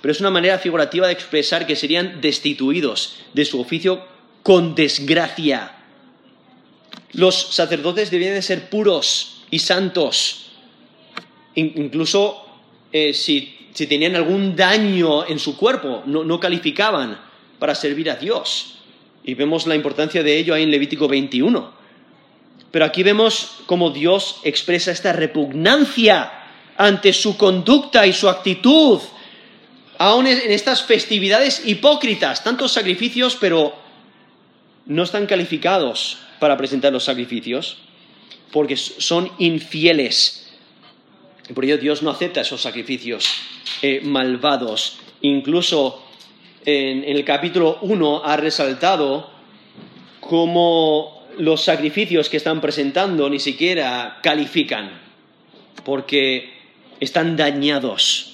[0.00, 4.04] pero es una manera figurativa de expresar que serían destituidos de su oficio
[4.42, 5.76] con desgracia.
[7.12, 10.50] Los sacerdotes debían de ser puros y santos.
[11.54, 12.44] Incluso
[12.90, 17.18] eh, si si tenían algún daño en su cuerpo, no, calificaban
[17.58, 18.78] para servir a Dios.
[19.24, 21.72] Y vemos la importancia de ello ahí en Levítico 21.
[22.70, 26.32] Pero aquí vemos cómo Dios expresa esta repugnancia
[26.76, 28.98] ante su conducta y su actitud,
[29.98, 33.74] aún en estas festividades hipócritas, tantos sacrificios, pero
[34.86, 37.76] no están calificados para presentar los sacrificios,
[38.50, 40.41] porque son infieles.
[41.54, 43.28] Por ello Dios no acepta esos sacrificios
[43.82, 44.98] eh, malvados.
[45.22, 46.02] Incluso
[46.64, 49.30] en, el capítulo 1 ha resaltado
[50.20, 55.00] cómo los sacrificios que están presentando ni siquiera califican,
[55.84, 56.52] porque
[57.00, 58.28] están dañados.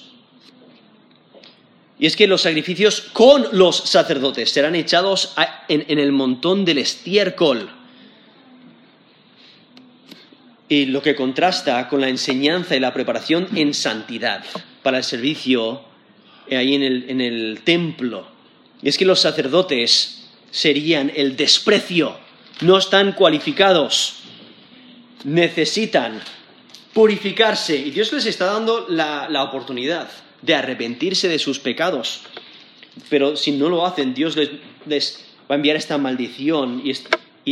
[1.97, 5.33] Y es que los sacrificios con los sacerdotes serán echados
[5.67, 7.69] en, el montón del estiércol.
[10.69, 14.43] Y lo que contrasta con la enseñanza y la preparación en santidad
[14.83, 15.83] para el servicio
[16.55, 18.27] ahí en el, en el templo.
[18.81, 22.17] Y es que los sacerdotes serían el desprecio,
[22.61, 24.15] no están cualificados,
[25.23, 26.21] necesitan
[26.93, 30.09] purificarse y Dios les está dando la, la oportunidad
[30.41, 32.21] de arrepentirse de sus pecados.
[33.09, 34.49] Pero si no lo hacen, Dios les,
[34.85, 36.93] les va a enviar esta maldición y,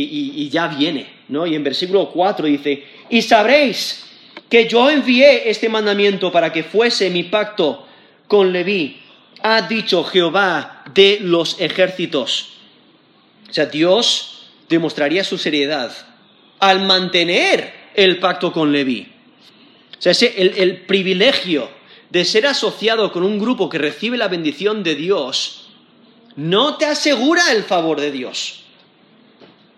[0.02, 1.46] y, ya viene, ¿no?
[1.46, 4.04] Y en versículo 4 dice, y sabréis
[4.48, 7.86] que yo envié este mandamiento para que fuese mi pacto
[8.26, 9.00] con Leví,
[9.42, 12.50] ha dicho Jehová de los ejércitos.
[13.48, 15.92] O sea, Dios demostraría su seriedad
[16.58, 19.08] al mantener el pacto con Leví.
[19.98, 21.68] O sea, ese, el privilegio
[22.10, 25.68] de ser asociado con un grupo que recibe la bendición de Dios
[26.36, 28.57] no te asegura el favor de Dios.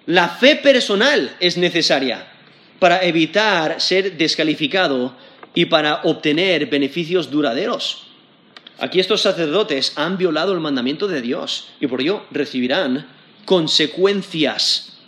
[0.06, 2.26] La fe personal es necesaria
[2.78, 5.14] para evitar ser descalificado
[5.54, 8.06] y para obtener beneficios duraderos.
[8.78, 13.06] Aquí estos sacerdotes han violado el mandamiento de Dios y por ello recibirán
[13.44, 14.98] consecuencias.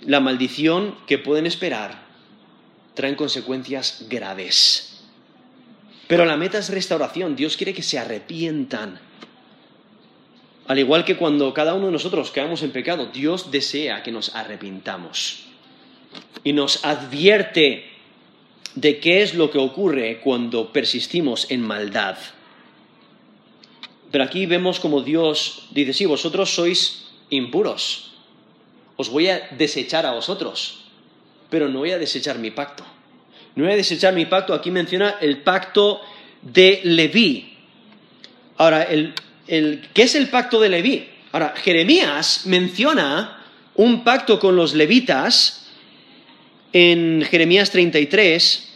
[0.00, 2.02] La maldición que pueden esperar
[2.94, 5.02] traen consecuencias graves.
[6.06, 7.36] Pero la meta es restauración.
[7.36, 8.98] Dios quiere que se arrepientan.
[10.68, 14.34] Al igual que cuando cada uno de nosotros caemos en pecado, Dios desea que nos
[14.34, 15.44] arrepintamos.
[16.44, 17.88] Y nos advierte
[18.74, 22.18] de qué es lo que ocurre cuando persistimos en maldad.
[24.10, 28.12] Pero aquí vemos como Dios dice, sí, vosotros sois impuros.
[28.96, 30.84] Os voy a desechar a vosotros,
[31.48, 32.84] pero no voy a desechar mi pacto.
[33.54, 34.52] No voy a desechar mi pacto.
[34.52, 36.02] Aquí menciona el pacto
[36.42, 37.56] de Leví.
[38.58, 38.86] Ahora,
[39.48, 41.08] ¿qué es el pacto de Leví?
[41.32, 43.42] Ahora, Jeremías menciona
[43.74, 45.66] un pacto con los levitas
[46.72, 48.68] en Jeremías 33,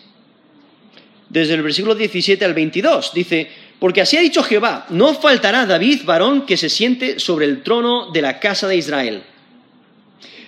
[1.29, 3.13] desde el versículo 17 al 22.
[3.15, 7.63] Dice, porque así ha dicho Jehová, no faltará David varón que se siente sobre el
[7.63, 9.23] trono de la casa de Israel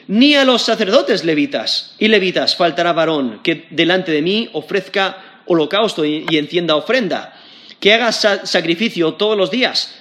[0.09, 6.05] ni a los sacerdotes levitas y levitas faltará varón que delante de mí ofrezca holocausto
[6.05, 7.39] y, encienda ofrenda,
[7.81, 9.95] que haga sacrificio todos los días.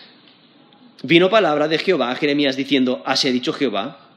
[1.03, 4.09] Vino palabra de Jehová a Jeremías diciendo, así ha dicho Jehová,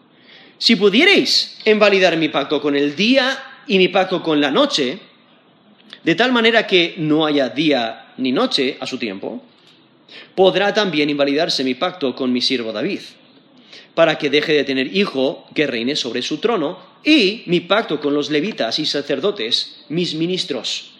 [0.56, 5.00] si pudierais invalidar mi pacto con el día y mi pacto con la noche,
[6.04, 9.42] de tal manera que no haya día ni noche a su tiempo,
[10.34, 13.00] podrá también invalidarse mi pacto con mi siervo David
[13.96, 18.12] para que deje de tener hijo que reine sobre su trono, y mi pacto con
[18.12, 20.92] los levitas y sacerdotes, mis ministros.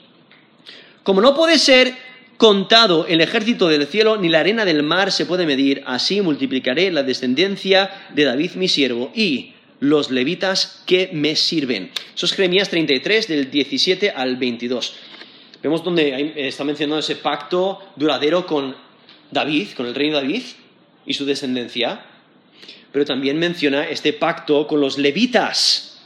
[1.03, 1.95] Como no puede ser
[2.37, 6.91] contado el ejército del cielo, ni la arena del mar se puede medir, así multiplicaré
[6.91, 11.91] la descendencia de David mi siervo y los levitas que me sirven.
[12.15, 14.95] Eso es Jeremías 33, del 17 al 22.
[15.63, 18.77] Vemos donde está mencionado ese pacto duradero con
[19.31, 20.43] David, con el rey David
[21.07, 22.01] y su descendencia
[22.97, 26.01] pero también menciona este pacto con los levitas.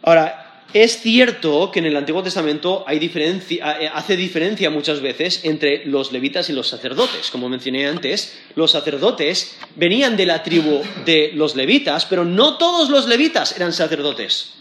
[0.00, 6.12] Ahora, es cierto que en el Antiguo Testamento eh, hace diferencia muchas veces entre los
[6.12, 7.30] levitas y los sacerdotes.
[7.30, 12.88] Como mencioné antes, los sacerdotes venían de la tribu de los levitas, pero no todos
[12.88, 14.54] los levitas eran sacerdotes.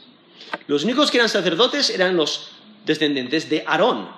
[0.67, 2.49] Los únicos que eran sacerdotes eran los
[2.85, 4.09] descendientes de Aarón.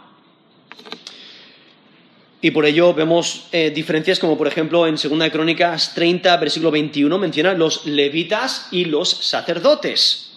[2.41, 7.17] Y por ello vemos eh, diferencias como por ejemplo en 2 Crónicas 30, versículo 21,
[7.17, 10.31] menciona los levitas y los sacerdotes.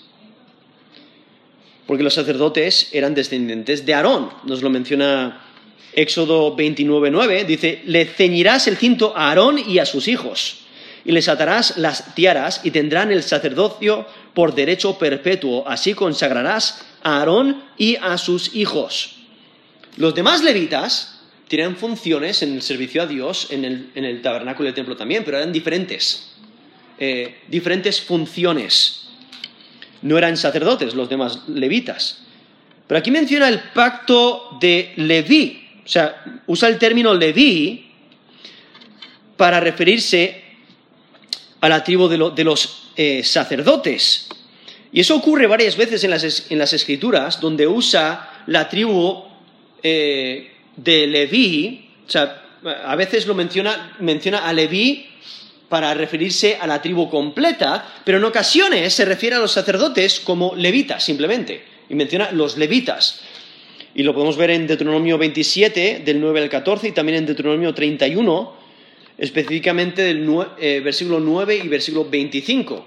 [1.86, 4.30] Porque los sacerdotes eran descendientes de Aarón.
[4.44, 5.40] Nos lo menciona
[5.92, 7.44] Éxodo 29, 9.
[7.44, 10.58] Dice, le ceñirás el cinto a Aarón y a sus hijos,
[11.04, 15.64] y les atarás las tiaras y tendrán el sacerdocio por derecho perpetuo.
[15.66, 19.16] Así consagrarás a Aarón y a sus hijos.
[19.96, 24.74] Los demás levitas tienen funciones en el servicio a Dios, en el, tabernáculo y el
[24.74, 26.32] templo también, pero eran diferentes.
[26.98, 29.03] Eh, diferentes funciones.
[30.04, 32.18] No eran sacerdotes los demás levitas.
[32.86, 35.66] Pero aquí menciona el pacto de Leví.
[35.82, 37.90] O sea, usa el término Leví
[39.38, 40.42] para referirse
[41.60, 44.28] a la tribu de, los eh, sacerdotes.
[44.92, 46.10] Y eso ocurre varias veces en
[46.58, 49.24] las, escrituras, donde usa la tribu
[49.82, 52.42] eh, de Leví, o sea,
[52.84, 55.06] a veces lo menciona, menciona a Leví
[55.74, 60.54] para referirse a la tribu completa, pero en ocasiones se refiere a los sacerdotes como
[60.54, 63.22] levitas, simplemente, y menciona los levitas.
[63.92, 67.74] Y lo podemos ver en Deuteronomio 27, del 9 al 14, y también en Deuteronomio
[67.74, 68.52] 31,
[69.18, 70.24] específicamente del
[70.60, 72.86] eh, versículo 9 y versículo 25,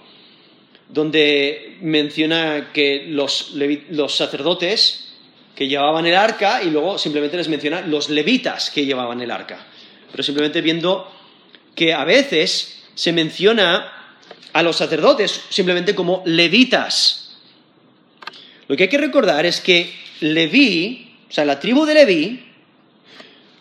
[0.88, 3.54] donde menciona que los,
[3.90, 5.12] los sacerdotes
[5.58, 9.68] que llevaban el arca y luego simplemente les menciona los levitas que llevaban el arca.
[10.10, 11.12] Pero simplemente viendo
[11.76, 13.94] que a veces se menciona
[14.54, 17.38] a los sacerdotes simplemente como levitas.
[18.68, 22.44] Lo que hay que recordar es que Leví, o sea, la tribu de Leví,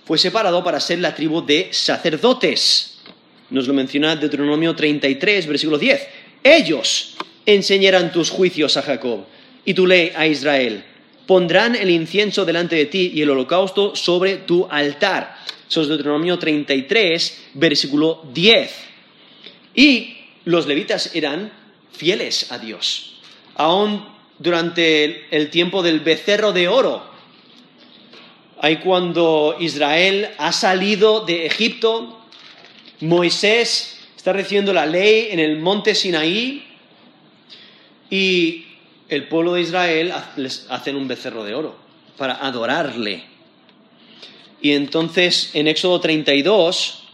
[0.06, 3.02] fue separado para ser la tribu de sacerdotes.
[3.50, 6.08] Nos lo menciona Deuteronomio 33, versículo 10.
[6.42, 9.26] Ellos enseñarán tus juicios a Jacob
[9.66, 10.82] y tu ley a Israel.
[11.26, 15.36] Pondrán el incienso delante de ti y el holocausto sobre tu altar.
[15.68, 18.85] Eso es Deuteronomio 33, versículo 10.
[19.76, 21.52] Y los levitas eran
[21.92, 23.20] fieles a Dios.
[23.54, 24.04] Aún
[24.38, 27.04] durante el tiempo del becerro de oro,
[28.60, 32.20] ahí cuando Israel ha salido de Egipto,
[33.00, 36.64] Moisés está recibiendo la ley en el monte Sinaí
[38.10, 38.64] y
[39.08, 41.76] el pueblo de Israel les hacen un becerro de oro
[42.16, 43.24] para adorarle.
[44.60, 47.05] Y entonces en Éxodo 32,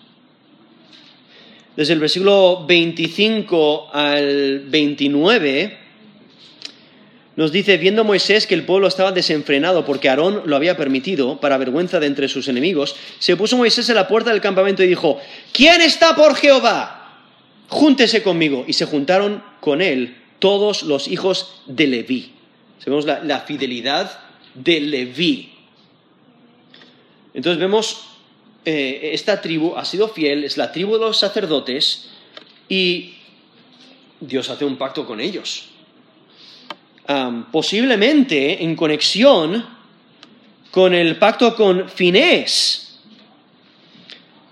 [1.76, 5.78] desde el versículo 25 al 29,
[7.34, 11.56] nos dice, viendo Moisés que el pueblo estaba desenfrenado porque Aarón lo había permitido, para
[11.56, 15.18] vergüenza de entre sus enemigos, se puso Moisés en la puerta del campamento y dijo,
[15.52, 17.02] ¿quién está por Jehová?
[17.68, 18.64] Júntese conmigo.
[18.68, 22.32] Y se juntaron con él todos los hijos de Leví.
[22.84, 24.20] Vemos la, fidelidad
[24.54, 25.52] de Leví.
[27.32, 28.08] Entonces vemos,
[28.64, 32.10] eh, esta tribu ha sido fiel, es la tribu de los sacerdotes
[32.68, 33.14] y
[34.20, 35.68] Dios hace un pacto con ellos.
[37.50, 39.66] posiblemente en conexión
[40.72, 42.98] con el pacto con Finés,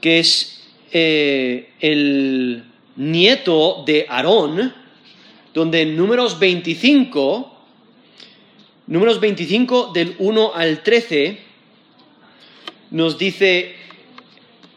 [0.03, 2.63] que es eh, el
[2.97, 4.75] nieto de Aarón,
[5.55, 7.65] donde en números 25,
[8.89, 11.39] números 25 del 1 al 13,
[12.91, 13.77] nos dice,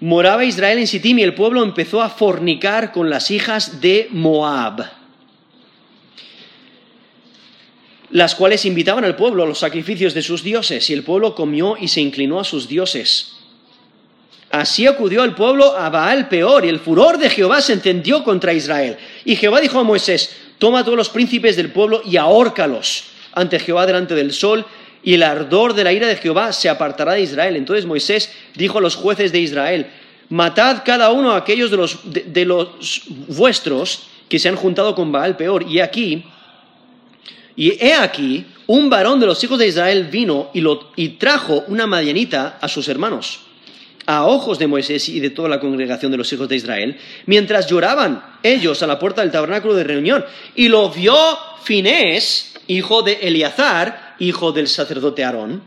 [0.03, 4.85] moraba Israel en Sittim y el pueblo empezó a fornicar con las hijas de Moab,
[8.11, 11.77] las cuales invitaban al pueblo a los sacrificios de sus dioses, y el pueblo comió
[11.79, 13.37] y se inclinó a sus dioses.
[14.51, 18.51] Así acudió el pueblo a Baal peor, y el furor de Jehová se encendió contra
[18.51, 18.97] Israel.
[19.23, 23.57] Y Jehová dijo a Moisés, toma a todos los príncipes del pueblo y ahórcalos ante
[23.57, 24.65] Jehová delante del sol,
[25.03, 27.55] y el ardor de la ira de Jehová se apartará de Israel.
[27.55, 29.87] Entonces Moisés dijo a los jueces de Israel,
[30.29, 35.11] matad cada uno a aquellos de los, de, los vuestros que se han juntado con
[35.11, 35.65] Baal peor.
[35.69, 36.23] Y aquí,
[37.55, 41.65] y he aquí, un varón de los hijos de Israel vino y, lo, y trajo
[41.67, 43.41] una madianita a sus hermanos
[44.05, 47.67] a ojos de Moisés y de toda la congregación de los hijos de Israel, mientras
[47.67, 50.25] lloraban ellos a la puerta del tabernáculo de reunión.
[50.55, 51.15] Y lo vio
[51.63, 55.63] Finés, hijo de Eleazar, hijo del sacerdote Aarón,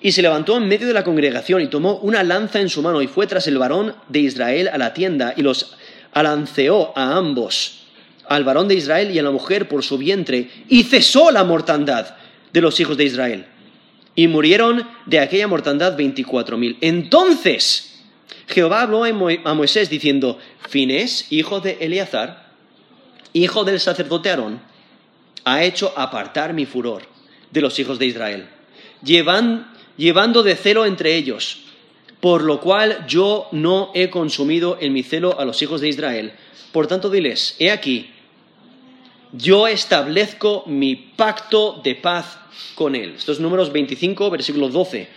[0.00, 3.00] y se levantó en medio de la congregación y tomó una lanza en su mano
[3.02, 5.76] y fue tras el varón de Israel a la tienda y los
[6.12, 7.86] alanceó a ambos,
[8.28, 12.14] al varón de Israel y a la mujer por su vientre, y cesó la mortandad
[12.52, 13.46] de los hijos de Israel
[14.14, 16.78] y murieron de aquella mortandad veinticuatro mil.
[16.80, 18.00] Entonces
[18.48, 20.38] Jehová habló a Moisés diciendo,
[20.68, 22.46] Finés, hijo de Eleazar,
[23.32, 24.60] hijo del sacerdote Aarón,
[25.44, 27.15] ha hecho apartar mi furor
[27.50, 28.48] de los hijos de Israel,
[29.02, 31.58] llevando de celo entre ellos,
[32.20, 36.32] por lo cual yo no he consumido en mi celo a los hijos de Israel.
[36.72, 38.10] Por tanto, diles, he aquí,
[39.32, 42.38] yo establezco mi pacto de paz
[42.74, 43.14] con él.
[43.16, 45.08] Estos números 25, versículo 12.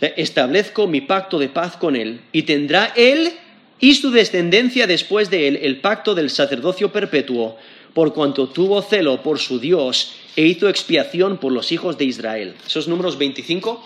[0.00, 3.32] Establezco mi pacto de paz con él y tendrá él
[3.80, 7.56] y su descendencia después de él el pacto del sacerdocio perpetuo,
[7.94, 12.54] por cuanto tuvo celo por su Dios e hizo expiación por los hijos de Israel.
[12.66, 13.82] Esos números 25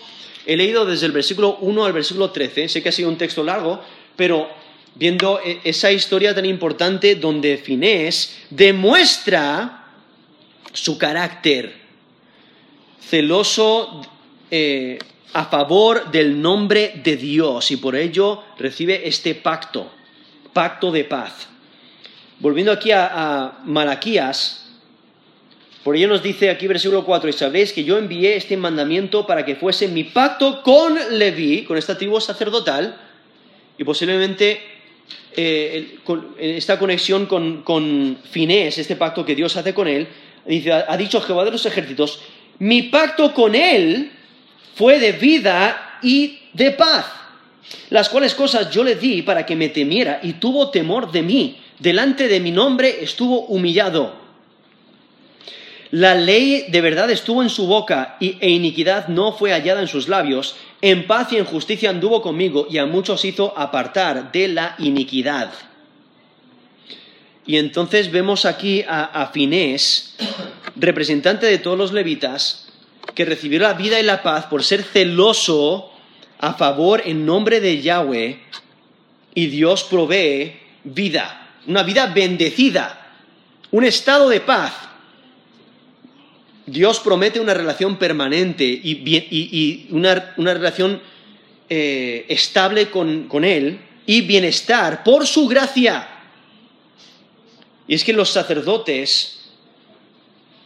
[0.47, 2.69] he leído desde el versículo 1 al versículo 13.
[2.69, 3.81] Sé que ha sido un texto largo,
[4.17, 4.49] pero
[4.95, 9.87] viendo e-, esa historia tan importante donde Finés demuestra
[10.73, 11.75] su carácter
[13.01, 14.03] celoso
[14.51, 14.99] eh,
[15.33, 19.91] a favor del nombre de Dios y por ello recibe este pacto,
[20.53, 21.49] pacto de paz.
[22.41, 24.70] Volviendo aquí a, Malaquías,
[25.85, 29.45] por ello nos dice aquí versículo 4, y sabéis que yo envié este mandamiento para
[29.45, 32.97] que fuese mi pacto con Leví, con esta tribu sacerdotal,
[33.79, 34.61] y posiblemente
[35.35, 35.99] eh,
[36.39, 40.07] esta conexión con, con Finés, este pacto que Dios hace con él,
[40.87, 42.21] ha dicho Jehová de los ejércitos,
[42.59, 44.13] mi pacto con él
[44.75, 47.07] fue de vida y de paz,
[47.89, 51.57] las cuales cosas yo le di para que me temiera y tuvo temor de mí.
[51.79, 54.20] Delante de mi nombre estuvo humillado.
[55.91, 59.89] La ley de verdad estuvo en su boca y, e iniquidad no fue hallada en
[59.89, 60.57] sus labios.
[60.81, 65.53] En paz y en justicia anduvo conmigo y a muchos hizo apartar de la iniquidad.
[67.45, 69.33] Y entonces vemos aquí a, a
[70.77, 72.69] representante de todos los levitas,
[73.15, 75.91] que recibió la vida y la paz por ser celoso
[76.39, 78.41] a favor en nombre de Yahweh
[79.35, 83.15] y Dios provee vida, una vida bendecida,
[83.73, 84.90] un estado de paz.
[86.71, 91.01] Dios promete una relación permanente y, una, relación
[91.69, 96.09] eh, estable con, con Él y bienestar por su gracia.
[97.87, 99.41] Y es que los sacerdotes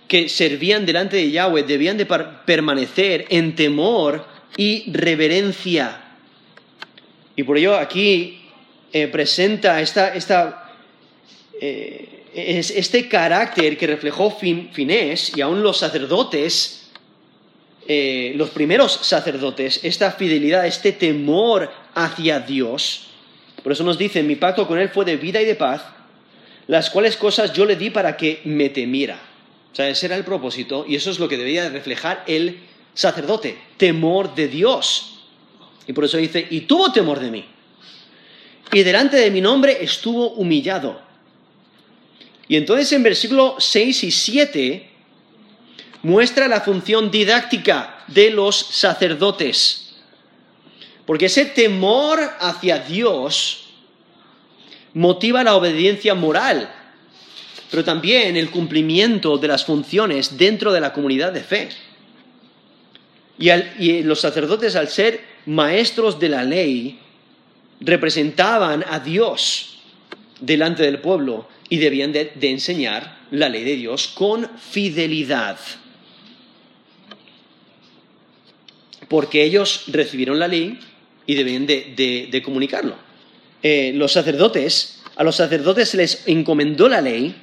[0.08, 4.26] que servían delante de Yahweh debían de permanecer en temor
[4.56, 6.00] y reverencia.
[7.36, 8.42] Y por ello aquí
[8.92, 10.70] eh, presenta esta,
[11.60, 16.90] eh, este carácter que reflejó Finés y aún los sacerdotes,
[17.86, 23.06] eh, los primeros sacerdotes, esta fidelidad, este temor hacia Dios.
[23.62, 25.82] Por eso nos dice, mi pacto con él fue de vida y de paz,
[26.66, 29.20] las cuales cosas yo le di para que me temiera.
[29.72, 32.60] O sea, ese era el propósito y eso es lo que debía reflejar el
[32.94, 35.26] sacerdote, temor de Dios.
[35.86, 37.44] Y por eso dice, y tuvo temor de mí
[38.72, 41.00] y delante de mi nombre estuvo humillado.
[42.48, 44.90] Y entonces en versículo 6 y 7
[46.02, 49.94] muestra la función didáctica de los sacerdotes.
[51.06, 53.64] Porque ese temor hacia Dios
[54.92, 56.70] motiva la obediencia moral,
[57.70, 61.68] pero también el cumplimiento de las funciones dentro de la comunidad de fe.
[63.38, 66.98] Y, y los sacerdotes, al ser maestros de la ley,
[67.80, 69.78] representaban a Dios
[70.40, 75.58] delante del pueblo y debían de, enseñar la ley de Dios con fidelidad.
[79.08, 80.78] Porque ellos recibieron la ley
[81.26, 82.94] y debían de, comunicarlo.
[83.60, 87.34] Eh, los sacerdotes, a los sacerdotes se les encomendó la ley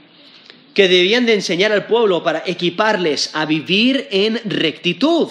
[0.73, 5.27] que debían de enseñar al pueblo para equiparles a vivir en rectitud.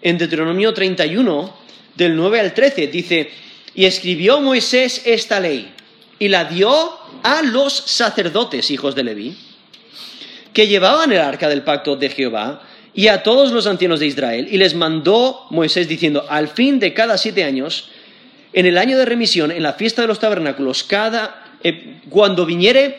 [0.00, 1.56] En Deuteronomio 31,
[1.94, 3.28] del 9 al 13, dice,
[3.74, 5.74] y escribió Moisés esta ley
[6.20, 6.70] y la dio
[7.24, 9.36] a los sacerdotes, hijos de Leví,
[10.52, 12.62] que llevaban el arca del pacto de Jehová
[12.94, 14.46] y a todos los ancianos de Israel.
[14.50, 17.88] Y les mandó Moisés diciendo, al fin de cada siete años,
[18.52, 22.98] en el año de remisión, en la fiesta de los tabernáculos, cada, eh, cuando viniere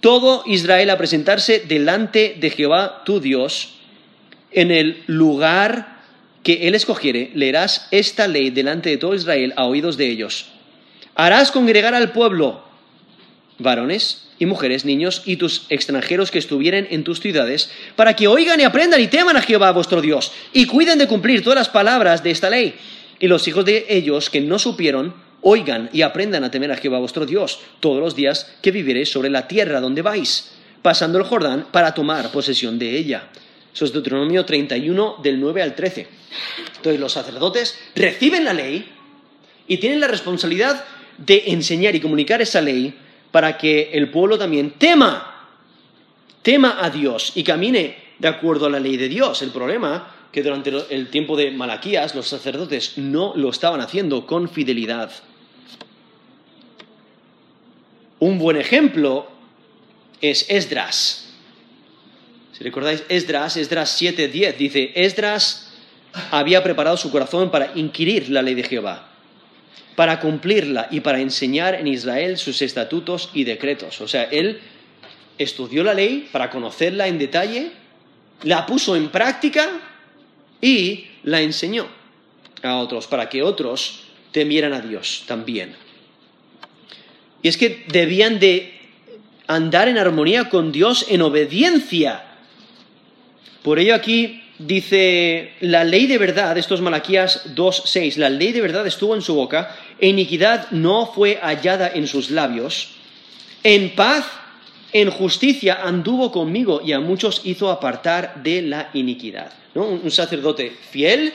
[0.00, 3.74] todo Israel a presentarse delante de Jehová tu Dios,
[4.52, 6.00] en el lugar
[6.44, 10.46] que él escogiere, leerás esta ley delante de todo Israel a oídos de ellos.
[11.20, 12.62] Harás congregar al pueblo,
[13.58, 18.58] varones y mujeres, niños y tus extranjeros que estuvieren en tus ciudades, para que oigan
[18.58, 22.22] y aprendan y teman a Jehová vuestro Dios, y cuiden de cumplir todas las palabras
[22.22, 22.74] de esta ley.
[23.18, 25.12] Y los hijos de ellos que no supieron,
[25.42, 29.28] oigan y aprendan a temer a Jehová vuestro Dios todos los días que viviereis sobre
[29.28, 33.28] la tierra donde vais, pasando el Jordán para tomar posesión de ella.
[33.74, 36.08] Eso es Deuteronomio 31 del 9 al 13.
[36.76, 38.90] Entonces los sacerdotes reciben la ley
[39.68, 40.82] y tienen la responsabilidad
[41.20, 42.94] de enseñar y comunicar esa ley
[43.30, 45.48] para que el pueblo también tema,
[46.42, 49.42] tema a Dios y camine de acuerdo a la ley de Dios.
[49.42, 54.48] El problema que durante el tiempo de Malaquías los sacerdotes no lo estaban haciendo con
[54.48, 55.10] fidelidad.
[58.18, 59.28] Un buen ejemplo
[60.20, 61.32] es Esdras.
[62.52, 65.72] Si recordáis Esdras, Esdras 7:10 dice, Esdras
[66.30, 69.09] había preparado su corazón para inquirir la ley de Jehová,
[70.00, 74.00] para cumplirla y para enseñar en Israel sus estatutos y decretos.
[74.00, 74.58] O sea, él
[75.36, 77.70] estudió la ley para conocerla en detalle,
[78.44, 79.68] la puso en práctica
[80.58, 81.86] y la enseñó
[82.62, 85.76] a otros, para que otros temieran a Dios también.
[87.42, 88.80] Y es que debían de
[89.48, 92.24] andar en armonía con Dios en obediencia.
[93.62, 98.60] Por ello aquí dice, la ley de verdad, esto es Malaquías 2.6, la ley de
[98.60, 102.90] verdad estuvo en su boca, e iniquidad no fue hallada en sus labios,
[103.64, 104.26] en paz,
[104.92, 109.52] en justicia anduvo conmigo y a muchos hizo apartar de la iniquidad.
[109.74, 111.32] Un, sacerdote fiel,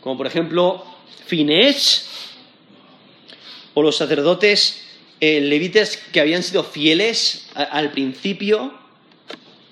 [0.00, 0.84] como por ejemplo
[1.26, 2.08] Finés,
[3.74, 4.84] o los sacerdotes
[5.20, 8.77] eh, levites que habían sido fieles al principio,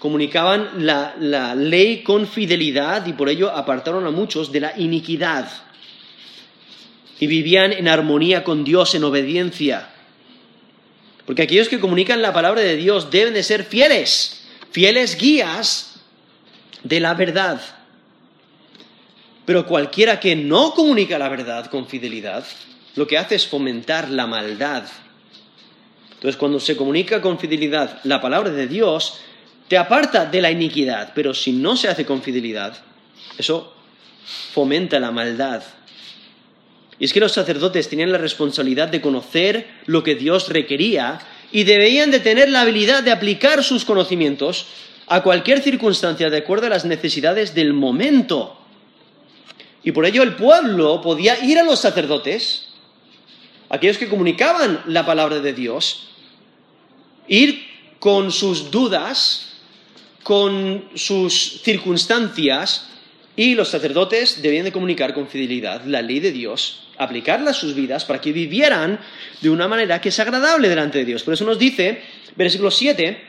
[0.07, 5.51] comunicaban la, ley con fidelidad y por ello apartaron a muchos de la iniquidad
[7.19, 9.89] y vivían en armonía con Dios, en obediencia.
[11.25, 15.97] Porque aquellos que comunican la palabra de Dios deben de ser fieles, fieles guías
[16.85, 17.61] de la verdad.
[19.45, 22.47] Pero cualquiera que no comunica la verdad con fidelidad,
[22.95, 24.85] lo que hace es fomentar la maldad.
[26.13, 29.21] Entonces, cuando se comunica con fidelidad la palabra de Dios,
[29.69, 32.77] te aparta de la iniquidad, pero si no se hace con fidelidad,
[33.39, 33.73] eso
[34.53, 35.63] fomenta la maldad.
[36.99, 41.19] Y es que los sacerdotes tenían la responsabilidad de conocer lo que Dios requería
[41.53, 44.67] y debían de tener la habilidad de aplicar sus conocimientos
[45.07, 48.59] a cualquier circunstancia de acuerdo a las necesidades del momento.
[49.85, 52.69] Y por ello el pueblo podía ir a los sacerdotes,
[53.69, 56.09] aquellos que comunicaban la palabra de Dios,
[57.29, 57.65] ir
[58.01, 59.46] con sus dudas,
[60.27, 62.89] con sus circunstancias,
[63.37, 67.77] y los sacerdotes debían de comunicar con fidelidad la ley de Dios, aplicarla a sus
[67.77, 68.99] vidas para que vivieran
[69.41, 71.23] de una manera que es agradable delante de Dios.
[71.23, 72.03] Por eso nos dice,
[72.35, 73.23] versículo 7,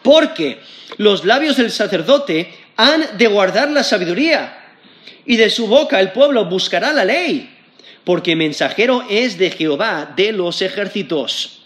[0.00, 0.58] porque
[0.96, 4.78] los labios del sacerdote han de guardar la sabiduría,
[5.26, 7.54] y de su boca el pueblo buscará la ley,
[8.04, 11.65] porque mensajero es de Jehová de los ejércitos.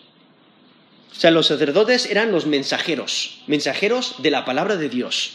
[1.10, 5.32] O sea, los sacerdotes eran los mensajeros, mensajeros de la palabra de Dios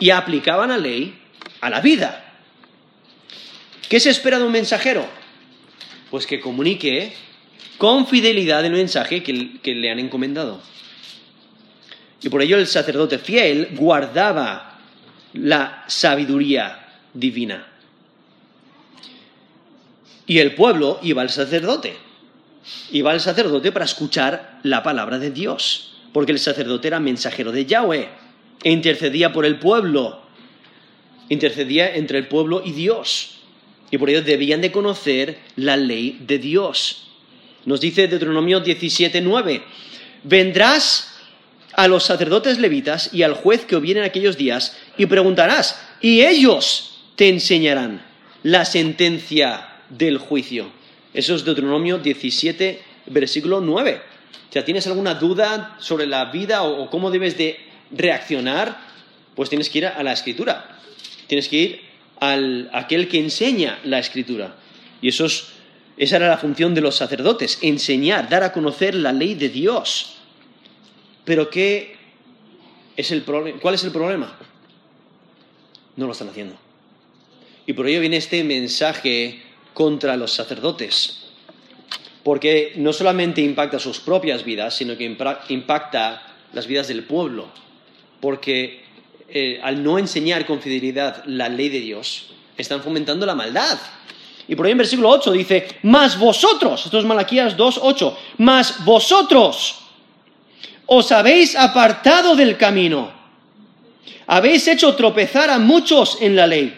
[0.00, 1.16] y aplicaban la ley
[1.60, 2.34] a la vida.
[3.88, 5.06] ¿Qué se espera de un mensajero?
[6.10, 7.12] Pues que comunique
[7.78, 10.60] con fidelidad el mensaje que, que le han encomendado.
[12.22, 14.78] Y por ello el sacerdote fiel guardaba
[15.32, 17.66] la sabiduría divina.
[20.26, 21.96] Y el pueblo iba al sacerdote.
[22.92, 25.92] Iba al sacerdote para escuchar la palabra de Dios.
[26.12, 28.08] Porque el sacerdote era mensajero de Yahweh
[28.62, 30.22] e intercedía por el pueblo,
[31.28, 33.38] intercedía entre el pueblo y Dios.
[33.90, 37.08] Y por ello debían de conocer la ley de Dios.
[37.64, 39.62] Nos dice Deuteronomio 17:9,
[40.24, 41.14] vendrás
[41.74, 46.22] a los sacerdotes levitas y al juez que hubiera en aquellos días y preguntarás, y
[46.22, 48.02] ellos te enseñarán
[48.42, 50.72] la sentencia del juicio.
[51.12, 54.00] Eso es Deuteronomio 17, versículo 9.
[54.48, 57.58] O sea, ¿tienes alguna duda sobre la vida o, cómo debes de
[57.90, 58.78] reaccionar,
[59.34, 60.78] pues tienes que ir a la escritura.
[61.26, 61.80] Tienes que ir
[62.20, 64.56] al aquel que enseña la escritura.
[65.00, 65.26] Y eso
[65.96, 70.16] esa era la función de los sacerdotes, enseñar, dar a conocer la ley de Dios.
[71.24, 71.96] Pero ¿qué
[72.96, 74.36] es el ¿cuál es el problema?
[75.96, 76.56] No lo están haciendo.
[77.66, 79.42] Y por ello viene este mensaje
[79.74, 81.24] contra los sacerdotes.
[82.22, 85.16] Porque no solamente impacta sus propias vidas, sino que
[85.48, 87.48] impacta las vidas del pueblo
[88.20, 88.84] porque
[89.28, 93.78] eh, al no enseñar con fidelidad la ley de Dios, están fomentando la maldad.
[94.46, 98.84] Y por ahí en versículo 8 dice, más vosotros, esto es Malaquías 2, 8, más
[98.84, 99.76] vosotros
[100.92, 103.12] os habéis apartado del camino,
[104.26, 106.76] habéis hecho tropezar a muchos en la ley,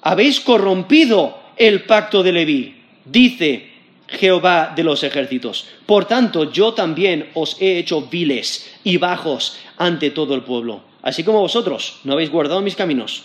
[0.00, 3.70] habéis corrompido el pacto de Leví, dice
[4.08, 5.66] Jehová de los ejércitos.
[5.86, 11.24] Por tanto, yo también os he hecho viles y bajos ante todo el pueblo, así
[11.24, 13.24] como vosotros no habéis guardado mis caminos,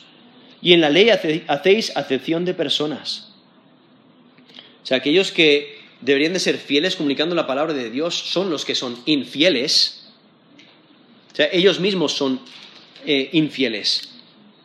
[0.61, 3.33] y en la ley hacéis acepción de personas.
[4.83, 8.65] O sea, aquellos que deberían de ser fieles comunicando la palabra de Dios son los
[8.65, 10.07] que son infieles.
[11.33, 12.39] O sea, ellos mismos son
[13.05, 14.16] eh, infieles.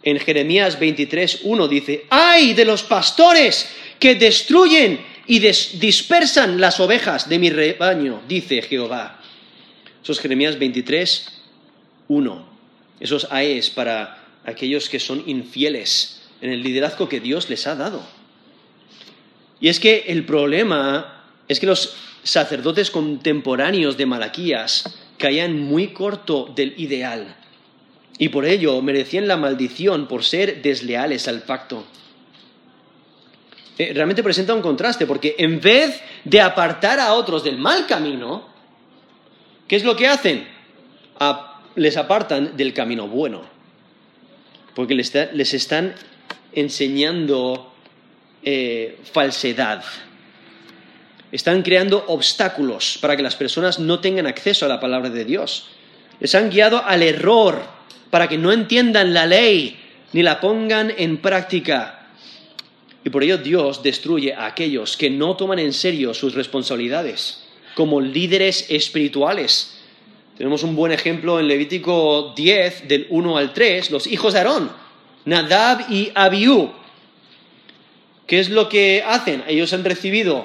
[0.03, 7.29] En Jeremías 23, 1 dice, ¡ay de los pastores que destruyen y dispersan las ovejas
[7.29, 9.21] de mi rebaño, dice Jehová.
[10.03, 11.43] Eso es Jeremías 23,
[12.09, 12.53] 1.
[12.99, 18.05] Esos AES para aquellos que son infieles en el liderazgo que Dios les ha dado.
[19.61, 21.95] Y es que el problema es que los
[22.25, 24.85] sacerdotes contemporáneos de Malaquías
[25.19, 27.37] caían muy corto del ideal
[28.19, 31.85] y por ello merecían la maldición por ser desleales al pacto.
[33.79, 38.49] Eh, realmente presenta un contraste, porque en vez de apartar a otros del mal camino,
[39.67, 40.53] ¿qué es lo que hacen?
[41.77, 43.43] les apartan del camino bueno,
[44.75, 45.95] porque les, están
[46.53, 47.73] enseñando
[48.43, 49.85] eh, falsedad.
[51.31, 55.69] Están creando obstáculos para que las personas no tengan acceso a la palabra de Dios.
[56.21, 57.63] Les han guiado al error
[58.13, 59.75] para que no entiendan la ley
[60.13, 62.11] ni la pongan en práctica.
[63.03, 67.43] Y por ello Dios destruye a aquellos que no toman en serio sus responsabilidades
[67.75, 69.79] como líderes espirituales.
[70.37, 74.71] Tenemos un buen ejemplo en Levítico 10, del 1 al 3, los hijos de Aarón,
[75.25, 76.71] Nadab y Abiú.
[78.27, 79.43] ¿Qué es lo que hacen?
[79.49, 80.45] Ellos han recibido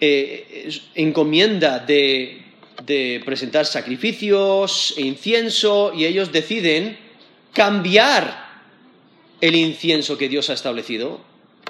[0.00, 2.47] eh, encomienda de,
[2.88, 6.98] de presentar sacrificios e incienso y ellos deciden
[7.52, 8.48] cambiar
[9.40, 11.20] el incienso que Dios ha establecido,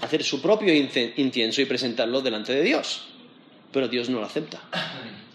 [0.00, 3.08] hacer su propio incienso y presentarlo delante de Dios.
[3.72, 4.62] Pero Dios no lo acepta.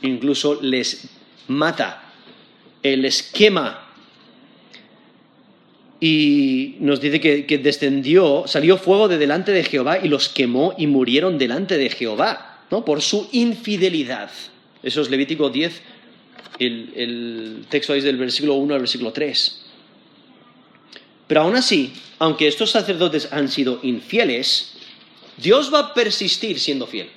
[0.01, 1.09] Incluso les
[1.49, 2.13] mata,
[2.81, 3.89] el esquema.
[5.99, 10.73] Y nos dice que, que descendió, salió fuego de delante de Jehová y los quemó
[10.77, 12.83] y murieron delante de Jehová, ¿no?
[12.83, 14.31] Por su infidelidad.
[14.83, 15.81] Eso es Levítico 10,
[16.59, 19.61] el, texto es del versículo 1 al versículo 3.
[21.27, 24.73] Pero aún así, aunque estos sacerdotes han sido infieles,
[25.37, 27.09] Dios va a persistir siendo fiel.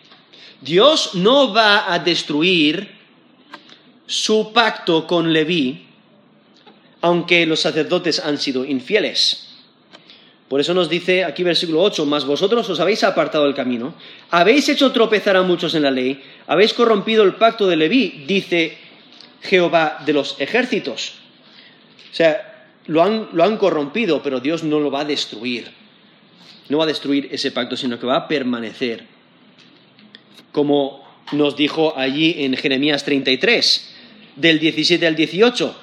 [0.61, 2.89] Dios no va a destruir
[4.07, 5.87] su pacto con Leví,
[7.01, 9.45] aunque los sacerdotes han sido infieles.
[10.49, 13.94] Por eso nos dice aquí versículo 8, mas vosotros os habéis apartado del camino,
[14.30, 18.78] habéis hecho tropezar a muchos en la ley, habéis corrompido el pacto de Leví, dice
[19.42, 21.14] Jehová de los ejércitos.
[22.12, 25.70] O sea, lo han, lo han corrompido, pero Dios no lo va a destruir.
[26.68, 29.05] No va a destruir ese pacto, sino que va a permanecer.
[30.53, 33.94] Como nos dijo allí en Jeremías 33,
[34.36, 35.76] del 17 al 18.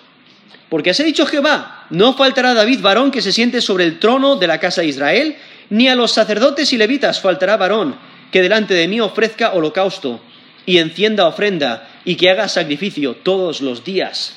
[0.70, 4.36] Porque así ha dicho Jehová, no faltará David varón que se siente sobre el trono
[4.36, 5.36] de la casa de Israel,
[5.70, 7.96] ni a los sacerdotes y levitas faltará varón
[8.32, 10.20] que delante de mí ofrezca holocausto
[10.66, 14.36] y encienda ofrenda y que haga sacrificio todos los días.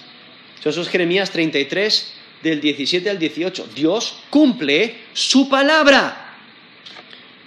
[0.62, 3.68] Eso es Jeremías 33, del 17 al 18.
[3.74, 6.34] Dios cumple su palabra.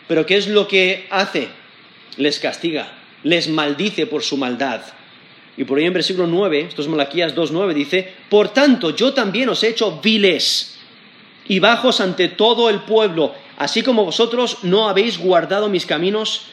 [0.08, 1.50] Pero ¿qué es lo que hace?
[2.16, 2.94] Les castiga,
[3.24, 4.82] les maldice por su maldad.
[5.60, 9.50] Y por ahí en versículo 9, esto es Malaquías 2.9, dice, Por tanto yo también
[9.50, 10.78] os he hecho viles
[11.50, 16.44] y bajos ante todo el pueblo, así como vosotros no habéis guardado mis caminos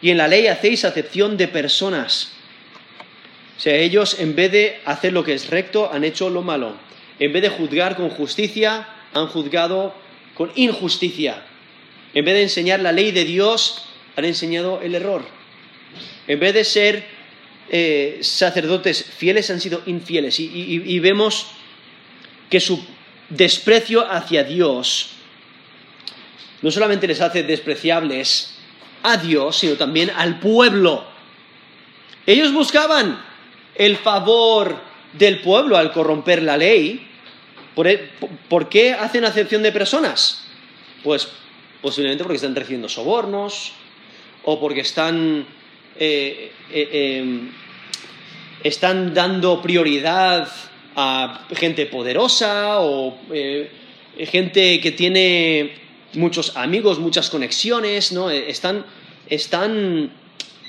[0.00, 2.32] y en la ley hacéis acepción de personas.
[3.58, 6.76] O sea, ellos en vez de hacer lo que es recto, han hecho lo malo.
[7.18, 9.92] En vez de juzgar con justicia, han juzgado
[10.32, 11.42] con injusticia.
[12.14, 13.84] En vez de enseñar la ley de Dios,
[14.16, 15.26] han enseñado el error.
[16.26, 17.15] En vez de ser
[17.70, 20.38] eh, sacerdotes fieles, han sido infieles.
[20.40, 21.48] y vemos
[22.50, 22.84] que su
[23.28, 25.16] desprecio hacia Dios
[26.62, 28.54] no solamente les hace despreciables
[29.02, 31.04] a Dios, sino también al pueblo.
[32.26, 33.22] Ellos buscaban
[33.74, 34.76] el favor
[35.12, 37.06] del pueblo al corromper la ley.
[37.76, 38.10] E,
[38.48, 40.44] ¿Por, qué hacen acepción de personas?
[41.04, 41.28] Pues
[41.82, 43.72] posiblemente porque están recibiendo sobornos
[44.42, 45.46] o porque están,
[45.98, 47.50] eh, eh, em,
[48.62, 50.48] están dando prioridad
[50.96, 53.70] a gente poderosa o eh,
[54.26, 55.72] gente que tiene
[56.14, 58.30] muchos amigos, muchas conexiones, ¿no?
[58.30, 58.84] Están,
[59.28, 60.10] están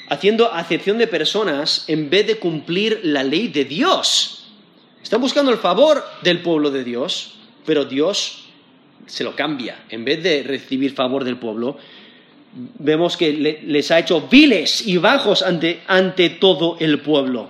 [0.10, 4.48] haciendo acepción de personas en vez de cumplir la ley de Dios.
[5.02, 8.48] Están buscando el favor del pueblo de Dios, pero Dios
[9.06, 9.86] se lo cambia.
[9.90, 11.78] En vez de recibir favor del pueblo,
[12.80, 13.32] vemos que
[13.64, 17.50] les ha hecho viles y bajos ante, ante todo el pueblo.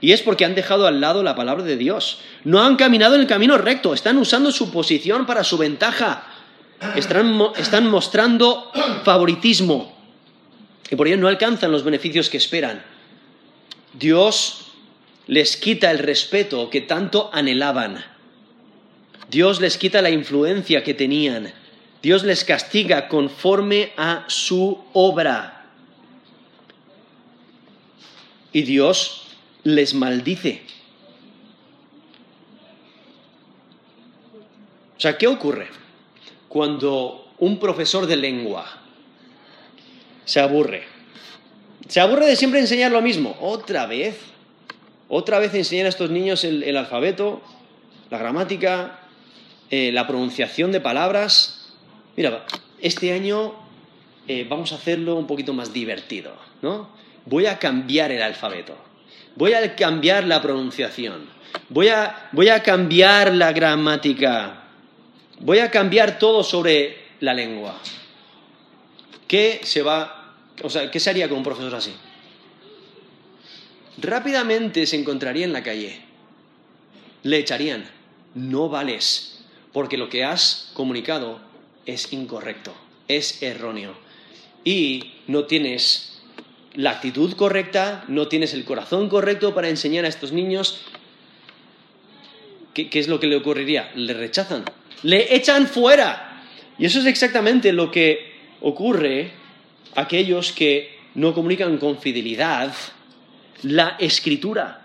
[0.00, 2.18] Y es porque han dejado al lado la palabra de Dios.
[2.44, 6.24] No han caminado en el camino recto, están usando su posición para su ventaja.
[6.96, 8.70] Están, están mostrando
[9.04, 9.94] favoritismo
[10.90, 12.82] y por ello no alcanzan los beneficios que esperan.
[13.94, 14.72] Dios
[15.26, 18.04] les quita el respeto que tanto anhelaban.
[19.30, 21.52] Dios les quita la influencia que tenían.
[22.04, 25.64] Dios les castiga conforme a su obra.
[28.52, 29.22] Y Dios
[29.62, 30.60] les maldice.
[34.98, 35.68] O sea, ¿qué ocurre
[36.46, 38.66] cuando un profesor de lengua
[40.26, 40.84] se aburre.
[41.88, 43.34] Se aburre de siempre enseñar lo mismo.
[43.40, 44.20] Otra vez.
[45.08, 47.40] Otra vez enseñar a estos niños el, alfabeto,
[48.10, 49.00] la gramática,
[49.70, 51.63] eh, la pronunciación de palabras.
[52.16, 52.46] Mira,
[52.80, 53.54] este año
[54.28, 56.88] eh, vamos a hacerlo un poquito más divertido, ¿no?
[57.26, 58.76] Voy a cambiar el alfabeto.
[59.36, 61.26] Voy a cambiar la pronunciación.
[61.68, 64.64] Voy a, voy a cambiar la gramática.
[65.40, 67.78] Voy a cambiar todo sobre la lengua.
[69.26, 71.92] ¿Qué se va, o sea, qué se haría con un profesor así?
[73.98, 76.00] Rápidamente se encontraría en la calle.
[77.22, 77.84] Le echarían,
[78.34, 81.40] no vales, porque lo que has comunicado
[81.86, 82.74] es incorrecto,
[83.08, 83.94] es erróneo.
[84.64, 86.22] Y no tienes
[86.74, 90.80] la actitud correcta, no tienes el corazón correcto para enseñar a estos niños.
[92.72, 93.92] ¿Qué, qué es lo que le ocurriría?
[93.94, 94.64] Le rechazan,
[95.02, 96.42] le echan fuera.
[96.78, 99.30] Y eso es exactamente lo que ocurre
[99.94, 102.74] a aquellos que no comunican con fidelidad
[103.62, 104.83] la escritura.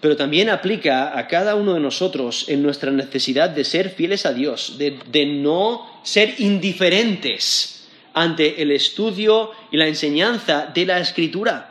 [0.00, 4.32] Pero también aplica a cada uno de nosotros en nuestra necesidad de ser fieles a
[4.32, 11.70] Dios, de, de no ser indiferentes ante el estudio y la enseñanza de la Escritura.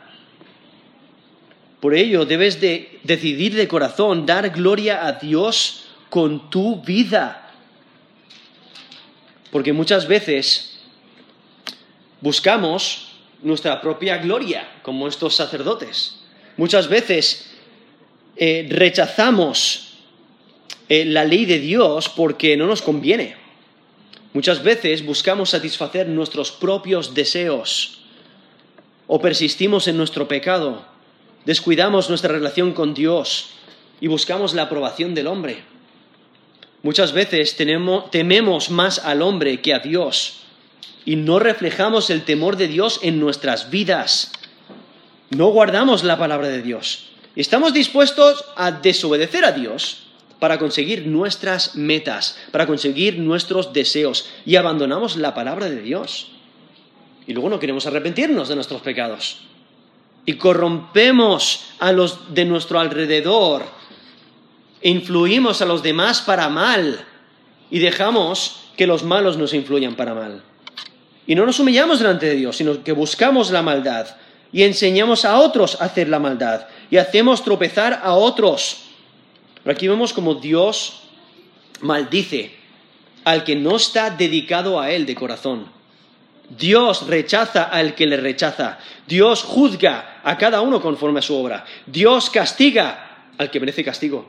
[1.80, 7.50] Por ello debes de decidir de corazón dar gloria a Dios con tu vida.
[9.50, 10.78] Porque muchas veces
[12.20, 13.12] buscamos
[13.42, 16.20] nuestra propia gloria, como estos sacerdotes.
[16.56, 17.49] Muchas veces
[18.42, 19.98] eh, rechazamos
[20.88, 23.36] eh, la ley de Dios porque no nos conviene.
[24.32, 28.00] Muchas veces buscamos satisfacer nuestros propios deseos
[29.06, 30.86] o persistimos en nuestro pecado,
[31.44, 33.50] descuidamos nuestra relación con Dios
[34.00, 35.62] y buscamos la aprobación del hombre.
[36.82, 40.44] Muchas veces tememos más al hombre que a Dios
[41.04, 44.32] y no reflejamos el temor de Dios en nuestras vidas.
[45.28, 47.09] No guardamos la palabra de Dios.
[47.40, 50.02] Estamos dispuestos a desobedecer a Dios
[50.40, 56.32] para conseguir nuestras metas, para conseguir nuestros deseos y abandonamos la palabra de Dios.
[57.26, 59.38] Y luego no queremos arrepentirnos de nuestros pecados.
[60.26, 63.64] Y corrompemos a los de nuestro alrededor.
[64.82, 67.06] Influimos a los demás para mal.
[67.70, 70.42] Y dejamos que los malos nos influyan para mal.
[71.26, 74.08] Y no nos humillamos delante de Dios, sino que buscamos la maldad
[74.52, 78.82] y enseñamos a otros a hacer la maldad y hacemos tropezar a otros.
[79.62, 81.02] Pero aquí vemos como Dios
[81.80, 82.54] maldice
[83.24, 85.66] al que no está dedicado a Él de corazón.
[86.48, 88.78] Dios rechaza al que le rechaza.
[89.06, 91.64] Dios juzga a cada uno conforme a su obra.
[91.86, 94.28] Dios castiga al que merece castigo.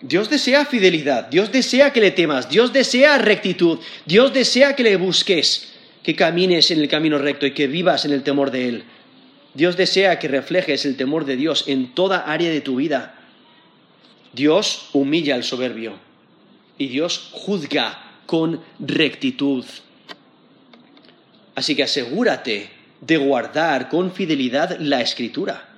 [0.00, 4.96] Dios desea fidelidad, Dios desea que le temas, Dios desea rectitud, Dios desea que le
[4.96, 8.84] busques, que camines en el camino recto y que vivas en el temor de Él.
[9.54, 13.14] Dios desea que reflejes el temor de Dios en toda área de tu vida.
[14.32, 15.94] Dios humilla al soberbio
[16.76, 19.64] y Dios juzga con rectitud.
[21.54, 22.68] Así que asegúrate
[23.00, 25.68] de guardar con fidelidad la escritura.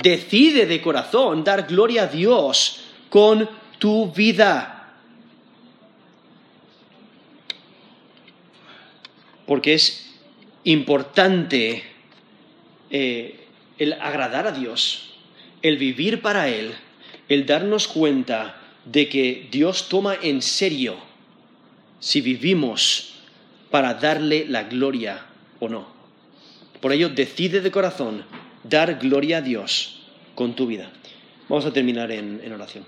[0.00, 3.48] Decide de corazón dar gloria a Dios con
[3.78, 4.92] tu vida.
[9.46, 10.14] Porque es
[10.64, 11.95] importante
[12.98, 13.34] eh,
[13.76, 15.10] el agradar a Dios,
[15.60, 16.72] el vivir para Él,
[17.28, 20.96] el darnos cuenta de que Dios toma en serio
[22.00, 23.16] si vivimos
[23.70, 25.26] para darle la gloria
[25.60, 25.86] o no.
[26.80, 28.24] Por ello, decide de corazón
[28.64, 30.90] dar gloria a Dios con tu vida.
[31.50, 32.86] Vamos a terminar en oración.